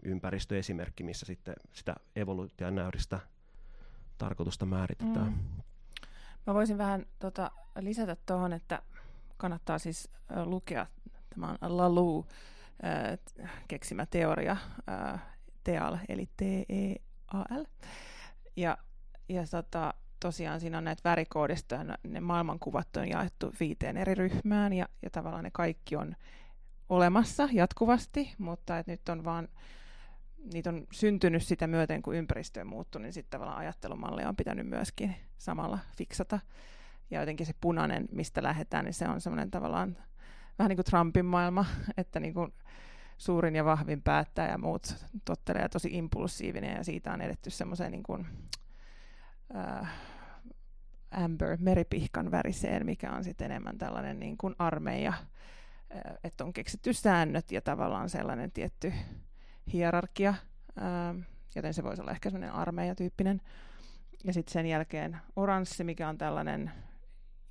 ympäristöesimerkki, 0.05 1.03
missä 1.03 1.27
sitten 1.27 1.55
sitä 1.73 1.95
evoluutionäyristä 2.17 3.21
tarkoitusta 4.19 4.67
määritetään. 4.67 5.27
Mm. 5.27 5.63
Mä 6.47 6.55
voisin 6.55 6.79
vähän 6.79 7.07
tota, 7.19 7.51
lisätä 7.79 8.17
tuohon, 8.27 8.53
että 8.53 8.83
kannattaa 9.37 9.79
siis 9.79 10.11
lukea, 10.45 10.87
tämä 11.31 11.57
on 11.61 11.77
Lalu 11.77 12.27
äh, 12.85 13.51
keksimä 13.69 14.07
teoria, 14.07 14.57
äh, 14.89 15.23
TEAL, 15.65 15.97
eli 16.09 16.29
T-E-A-L. 16.37 17.65
Ja, 18.57 18.79
ja 19.29 19.47
tota, 19.51 19.95
tosiaan 20.21 20.61
siinä 20.61 20.79
on 20.79 20.85
näitä 20.85 21.09
värikoodista 21.09 21.77
ne 22.03 22.21
maailmankuvat 22.21 22.97
on 22.97 23.09
jaettu 23.09 23.55
viiteen 23.61 23.97
eri 23.97 24.15
ryhmään 24.15 24.73
ja, 24.73 24.89
ja 25.03 25.11
tavallaan 25.11 25.45
ne 25.45 25.51
kaikki 25.51 25.97
on 25.97 26.17
olemassa 26.89 27.49
jatkuvasti, 27.53 28.35
mutta 28.39 28.79
et 28.79 28.87
nyt 28.87 29.09
on 29.09 29.25
vaan 29.25 29.49
niitä 30.53 30.71
on 30.71 30.87
syntynyt 30.93 31.43
sitä 31.43 31.67
myöten, 31.67 32.03
kun 32.03 32.15
ympäristö 32.15 32.61
on 32.61 32.67
muuttunut, 32.67 33.03
niin 33.03 33.13
sitten 33.13 33.31
tavallaan 33.31 33.59
ajattelumallia 33.59 34.29
on 34.29 34.37
pitänyt 34.37 34.67
myöskin 34.67 35.15
samalla 35.39 35.79
fiksata. 35.97 36.39
Ja 37.11 37.21
jotenkin 37.21 37.47
se 37.47 37.55
punainen, 37.61 38.09
mistä 38.13 38.43
lähdetään, 38.43 38.85
niin 38.85 38.95
se 38.95 39.09
on 39.09 39.21
semmoinen 39.21 39.51
tavallaan 39.51 39.97
vähän 40.59 40.69
niin 40.69 40.77
kuin 40.77 40.85
Trumpin 40.85 41.27
maailma, 41.27 41.65
että 41.97 42.21
niin 42.21 42.35
kuin 42.35 42.53
suurin 43.19 43.57
ja 43.57 43.65
vahvin 43.65 44.03
päättää 44.03 44.51
ja 44.51 44.59
muut 44.59 45.07
tottelee 45.25 45.63
ja 45.63 45.69
tosi 45.69 45.89
impulsiivinen 45.93 46.77
ja 46.77 46.85
siitä 46.85 47.13
on 47.13 47.21
edetty 47.21 47.51
semmoiseen 47.51 47.93
niin 47.93 48.03
kuin, 48.03 48.27
äh, 49.57 49.93
amber, 51.11 51.57
meripihkan 51.61 52.31
väriseen, 52.31 52.87
mikä 52.87 53.13
on 53.13 53.25
sitten 53.25 53.51
enemmän 53.51 53.79
tällainen 53.79 54.21
niin 54.21 54.39
kuin 54.39 54.55
armeija, 54.59 55.13
äh, 55.13 56.19
että 56.25 56.45
on 56.45 56.53
keksitty 56.53 56.93
säännöt 56.93 57.53
ja 57.53 57.61
tavallaan 57.61 58.11
sellainen 58.11 58.53
tietty 58.53 58.93
hierarkia, 59.73 60.35
ää, 60.77 61.15
joten 61.55 61.75
se 61.75 61.83
voisi 61.83 62.03
olla 62.03 62.11
ehkä 62.11 62.31
sellainen 62.31 62.55
armeijatyyppinen. 62.55 63.41
Ja 64.25 64.33
sitten 64.33 64.53
sen 64.53 64.67
jälkeen 64.67 65.17
oranssi, 65.37 65.85
mikä 65.85 66.09
on 66.09 66.19
tällainen 66.19 66.71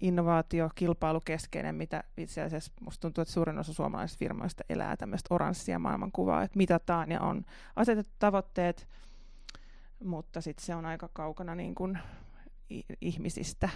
innovaatio, 0.02 0.70
kilpailukeskeinen, 0.76 1.76
mitä 1.76 2.04
itse 2.18 2.42
asiassa 2.42 2.72
musta 2.82 3.02
tuntuu, 3.02 3.22
että 3.22 3.34
suurin 3.34 3.58
osa 3.58 3.74
suomalaisista 3.74 4.20
firmoista 4.20 4.64
elää 4.70 4.98
tämmöistä 4.98 5.34
oranssia 5.34 5.80
maailmankuvaa, 5.80 6.44
että 6.44 6.58
mitataan 6.58 7.12
ja 7.12 7.22
on 7.22 7.46
asetettu 7.76 8.14
tavoitteet, 8.20 8.88
mutta 10.04 10.42
sitten 10.42 10.66
se 10.66 10.76
on 10.76 10.86
aika 10.86 11.10
kaukana 11.14 11.56
niin 11.56 11.76
kuin 11.76 12.00
ihmisistä, 13.02 13.70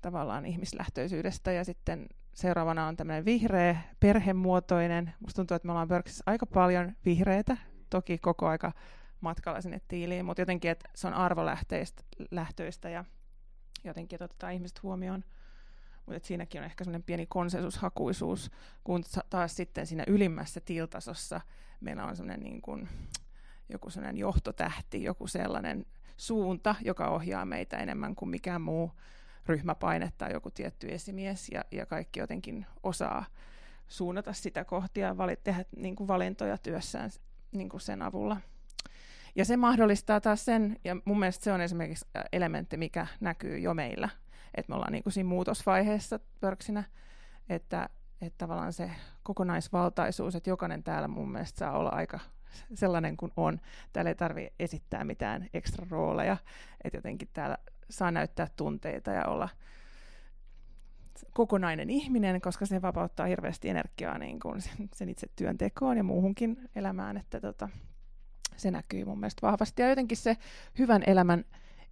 tavallaan 0.00 0.46
ihmislähtöisyydestä. 0.46 1.52
Ja 1.52 1.64
sitten 1.64 2.08
seuraavana 2.34 2.86
on 2.86 2.96
tämmöinen 2.96 3.24
vihreä, 3.24 3.76
perhemuotoinen. 4.00 5.14
Musta 5.20 5.36
tuntuu, 5.36 5.54
että 5.54 5.66
me 5.66 5.72
ollaan 5.72 5.88
Berksissä 5.88 6.24
aika 6.26 6.46
paljon 6.46 6.92
vihreitä 7.04 7.56
toki 7.90 8.18
koko 8.18 8.48
aika 8.48 8.72
matkalla 9.20 9.60
sinne 9.60 9.80
tiiliin, 9.88 10.24
mutta 10.24 10.42
jotenkin, 10.42 10.70
että 10.70 10.90
se 10.94 11.06
on 11.06 11.14
arvolähtöistä 11.14 12.88
ja 12.90 13.04
jotenkin 13.84 14.22
otetaan 14.22 14.52
ihmiset 14.52 14.82
huomioon. 14.82 15.24
Mutta 16.06 16.26
siinäkin 16.26 16.60
on 16.60 16.64
ehkä 16.64 16.84
sellainen 16.84 17.02
pieni 17.02 17.26
konsensushakuisuus, 17.26 18.50
kun 18.84 19.04
taas 19.30 19.56
sitten 19.56 19.86
siinä 19.86 20.04
ylimmässä 20.06 20.60
tiltasossa 20.60 21.40
meillä 21.80 22.04
on 22.04 22.16
sellainen 22.16 22.44
niin 22.44 22.62
kuin, 22.62 22.88
joku 23.68 23.90
sellainen 23.90 24.18
johtotähti, 24.18 25.02
joku 25.02 25.26
sellainen 25.26 25.86
suunta, 26.16 26.74
joka 26.84 27.08
ohjaa 27.08 27.44
meitä 27.44 27.76
enemmän 27.76 28.14
kuin 28.14 28.28
mikään 28.28 28.62
muu 28.62 28.92
ryhmäpaine 29.46 30.12
tai 30.18 30.32
joku 30.32 30.50
tietty 30.50 30.88
esimies, 30.92 31.48
ja, 31.48 31.64
ja 31.70 31.86
kaikki 31.86 32.20
jotenkin 32.20 32.66
osaa 32.82 33.24
suunnata 33.88 34.32
sitä 34.32 34.64
kohti 34.64 35.00
ja 35.00 35.16
vali, 35.16 35.36
tehdä 35.36 35.64
niin 35.76 35.96
kuin 35.96 36.08
valintoja 36.08 36.58
työssään 36.58 37.10
niin 37.52 37.68
kuin 37.68 37.80
sen 37.80 38.02
avulla. 38.02 38.36
Ja 39.34 39.44
se 39.44 39.56
mahdollistaa 39.56 40.20
taas 40.20 40.44
sen, 40.44 40.76
ja 40.84 40.96
mun 41.04 41.18
mielestä 41.18 41.44
se 41.44 41.52
on 41.52 41.60
esimerkiksi 41.60 42.06
elementti, 42.32 42.76
mikä 42.76 43.06
näkyy 43.20 43.58
jo 43.58 43.74
meillä, 43.74 44.08
että 44.54 44.70
me 44.70 44.76
ollaan 44.76 44.92
niin 44.92 45.02
kuin 45.02 45.12
siinä 45.12 45.28
muutosvaiheessa 45.28 46.20
pörksinä, 46.40 46.84
että, 47.48 47.88
että 48.20 48.38
tavallaan 48.38 48.72
se 48.72 48.90
kokonaisvaltaisuus, 49.22 50.34
että 50.34 50.50
jokainen 50.50 50.82
täällä 50.82 51.08
mun 51.08 51.32
mielestä 51.32 51.58
saa 51.58 51.78
olla 51.78 51.90
aika 51.90 52.20
sellainen 52.74 53.16
kuin 53.16 53.32
on. 53.36 53.60
Täällä 53.92 54.08
ei 54.08 54.14
tarvitse 54.14 54.52
esittää 54.58 55.04
mitään 55.04 55.48
ekstra 55.54 55.86
rooleja, 55.90 56.36
että 56.84 56.96
jotenkin 56.96 57.28
täällä 57.32 57.58
saa 57.90 58.10
näyttää 58.10 58.48
tunteita 58.56 59.10
ja 59.10 59.24
olla 59.24 59.48
kokonainen 61.32 61.90
ihminen, 61.90 62.40
koska 62.40 62.66
se 62.66 62.82
vapauttaa 62.82 63.26
hirveästi 63.26 63.68
energiaa 63.68 64.18
niin 64.18 64.40
kuin 64.40 64.60
sen, 64.60 64.88
sen 64.94 65.08
itse 65.08 65.26
työntekoon 65.36 65.96
ja 65.96 66.02
muuhunkin 66.02 66.68
elämään, 66.76 67.16
että 67.16 67.40
tota, 67.40 67.68
se 68.56 68.70
näkyy 68.70 69.04
mun 69.04 69.20
mielestä 69.20 69.46
vahvasti. 69.46 69.82
Ja 69.82 69.88
jotenkin 69.88 70.16
se 70.16 70.36
hyvän 70.78 71.02
elämän 71.06 71.44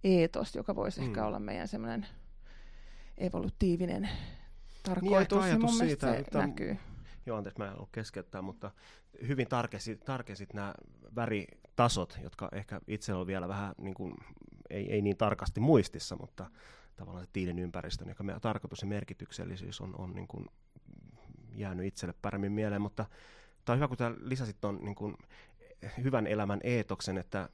eetos, 0.03 0.55
joka 0.55 0.75
voisi 0.75 1.01
mm. 1.01 1.07
ehkä 1.07 1.25
olla 1.25 1.39
meidän 1.39 1.67
semmoinen 1.67 2.05
evolutiivinen 3.17 4.09
tarkoitus, 4.83 5.43
niin, 5.43 5.49
niin 5.49 5.61
mun 5.61 5.69
siitä, 5.69 5.83
mielestä 5.83 6.11
se 6.11 6.17
että, 6.17 6.47
näkyy. 6.47 6.77
Joo, 7.25 7.37
anteeksi, 7.37 7.59
mä 7.59 7.67
en 7.67 7.75
ollut 7.75 7.89
keskeyttää, 7.91 8.41
mutta 8.41 8.71
hyvin 9.27 9.47
tarkesit, 9.47 10.05
tarkesit 10.05 10.53
nämä 10.53 10.73
väritasot, 11.15 12.19
jotka 12.23 12.49
ehkä 12.51 12.81
itsellä 12.87 13.21
on 13.21 13.27
vielä 13.27 13.47
vähän 13.47 13.75
niin 13.77 13.93
kuin, 13.93 14.15
ei, 14.71 14.91
ei 14.93 15.01
niin 15.01 15.17
tarkasti 15.17 15.59
muistissa, 15.59 16.15
mutta 16.15 16.49
tavallaan 16.95 17.25
se 17.25 17.29
tiilin 17.33 17.59
ympäristön, 17.59 18.09
joka 18.09 18.23
meidän 18.23 18.41
tarkoitus 18.41 18.81
ja 18.81 18.87
merkityksellisyys 18.87 19.81
on, 19.81 19.95
on 19.97 20.13
niin 20.15 20.27
kuin 20.27 20.45
jäänyt 21.55 21.85
itselle 21.85 22.13
paremmin 22.21 22.51
mieleen, 22.51 22.81
mutta 22.81 23.05
tämä 23.65 23.73
on 23.73 23.77
hyvä, 23.77 23.87
kun 23.87 23.97
tämä 23.97 24.15
lisäsit 24.21 24.61
tuon 24.61 24.79
niin 24.81 24.95
kuin 24.95 25.17
hyvän 26.03 26.27
elämän 26.27 26.59
eetoksen, 26.63 27.17
että, 27.17 27.49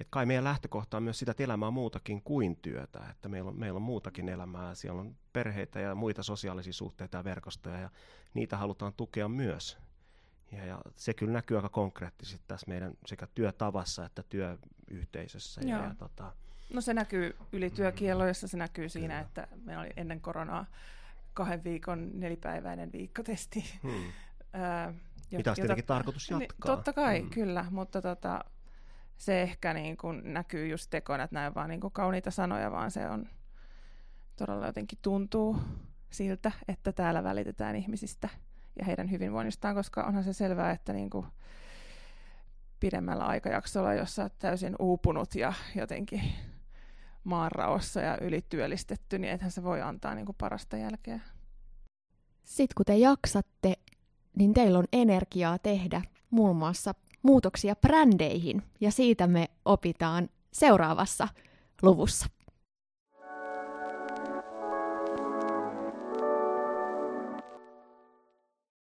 että 0.00 0.10
kai 0.10 0.26
meidän 0.26 0.44
lähtökohta 0.44 0.96
on 0.96 1.02
myös 1.02 1.18
sitä, 1.18 1.30
että 1.30 1.42
elämä 1.42 1.66
on 1.66 1.74
muutakin 1.74 2.22
kuin 2.22 2.56
työtä, 2.56 3.00
että 3.10 3.28
meillä 3.28 3.48
on, 3.48 3.58
meillä 3.58 3.76
on 3.76 3.82
muutakin 3.82 4.28
elämää, 4.28 4.74
siellä 4.74 5.00
on 5.00 5.16
perheitä 5.32 5.80
ja 5.80 5.94
muita 5.94 6.22
sosiaalisia 6.22 6.72
suhteita 6.72 7.16
ja 7.16 7.24
verkostoja 7.24 7.78
ja 7.78 7.90
niitä 8.34 8.56
halutaan 8.56 8.92
tukea 8.96 9.28
myös. 9.28 9.78
Ja, 10.52 10.64
ja 10.64 10.82
se 10.96 11.14
kyllä 11.14 11.32
näkyy 11.32 11.56
aika 11.56 11.68
konkreettisesti 11.68 12.44
tässä 12.48 12.68
meidän 12.68 12.94
sekä 13.06 13.26
työtavassa 13.26 14.04
että 14.04 14.22
työyhteisössä. 14.22 15.60
Ja, 15.60 15.76
ja, 15.76 15.94
tota, 15.98 16.32
No 16.74 16.80
se 16.80 16.94
näkyy 16.94 17.36
yli 17.52 17.70
työkielloissa, 17.70 18.48
se 18.48 18.56
näkyy 18.56 18.88
siinä, 18.88 19.14
Kyllä. 19.14 19.20
että 19.20 19.48
meillä 19.64 19.82
oli 19.82 19.90
ennen 19.96 20.20
koronaa 20.20 20.66
kahden 21.34 21.64
viikon 21.64 22.10
nelipäiväinen 22.14 22.92
viikkotesti. 22.92 23.64
Hmm. 23.82 23.92
Mitä 25.36 25.50
olisi 25.50 25.62
tietenkin 25.62 25.86
tarkoitus 25.86 26.30
niin, 26.30 26.40
jatkaa. 26.40 26.70
Niin, 26.70 26.76
totta 26.76 26.92
kai, 26.92 27.20
hmm. 27.20 27.30
kyllä, 27.30 27.64
mutta 27.70 28.02
tota, 28.02 28.44
se 29.18 29.42
ehkä 29.42 29.74
niin 29.74 29.96
kuin 29.96 30.20
näkyy 30.24 30.68
just 30.68 30.90
tekoina, 30.90 31.24
että 31.24 31.34
näin 31.34 31.54
vaan 31.54 31.68
niin 31.68 31.80
kuin 31.80 31.92
kauniita 31.92 32.30
sanoja, 32.30 32.70
vaan 32.70 32.90
se 32.90 33.08
on 33.08 33.26
todella 34.36 34.66
jotenkin 34.66 34.98
tuntuu 35.02 35.56
siltä, 36.10 36.52
että 36.68 36.92
täällä 36.92 37.24
välitetään 37.24 37.76
ihmisistä 37.76 38.28
ja 38.78 38.84
heidän 38.84 39.10
hyvinvoinnistaan, 39.10 39.74
koska 39.74 40.04
onhan 40.04 40.24
se 40.24 40.32
selvää, 40.32 40.70
että 40.70 40.92
niin 40.92 41.10
kuin 41.10 41.26
pidemmällä 42.80 43.24
aikajaksolla, 43.24 43.94
jossa 43.94 44.22
olet 44.22 44.38
täysin 44.38 44.76
uupunut 44.78 45.34
ja 45.34 45.52
jotenkin 45.74 46.22
maanraossa 47.24 48.00
ja 48.00 48.18
ylityöllistetty, 48.20 49.18
niin 49.18 49.32
ethän 49.32 49.50
se 49.50 49.62
voi 49.62 49.82
antaa 49.82 50.14
niin 50.14 50.26
kuin 50.26 50.36
parasta 50.38 50.76
jälkeä. 50.76 51.20
Sitten 52.44 52.74
kun 52.76 52.86
te 52.86 52.96
jaksatte, 52.96 53.74
niin 54.36 54.54
teillä 54.54 54.78
on 54.78 54.84
energiaa 54.92 55.58
tehdä 55.58 56.02
muun 56.30 56.56
muassa 56.56 56.94
muutoksia 57.22 57.76
brändeihin, 57.76 58.62
ja 58.80 58.90
siitä 58.90 59.26
me 59.26 59.48
opitaan 59.64 60.28
seuraavassa 60.52 61.28
luvussa. 61.82 62.26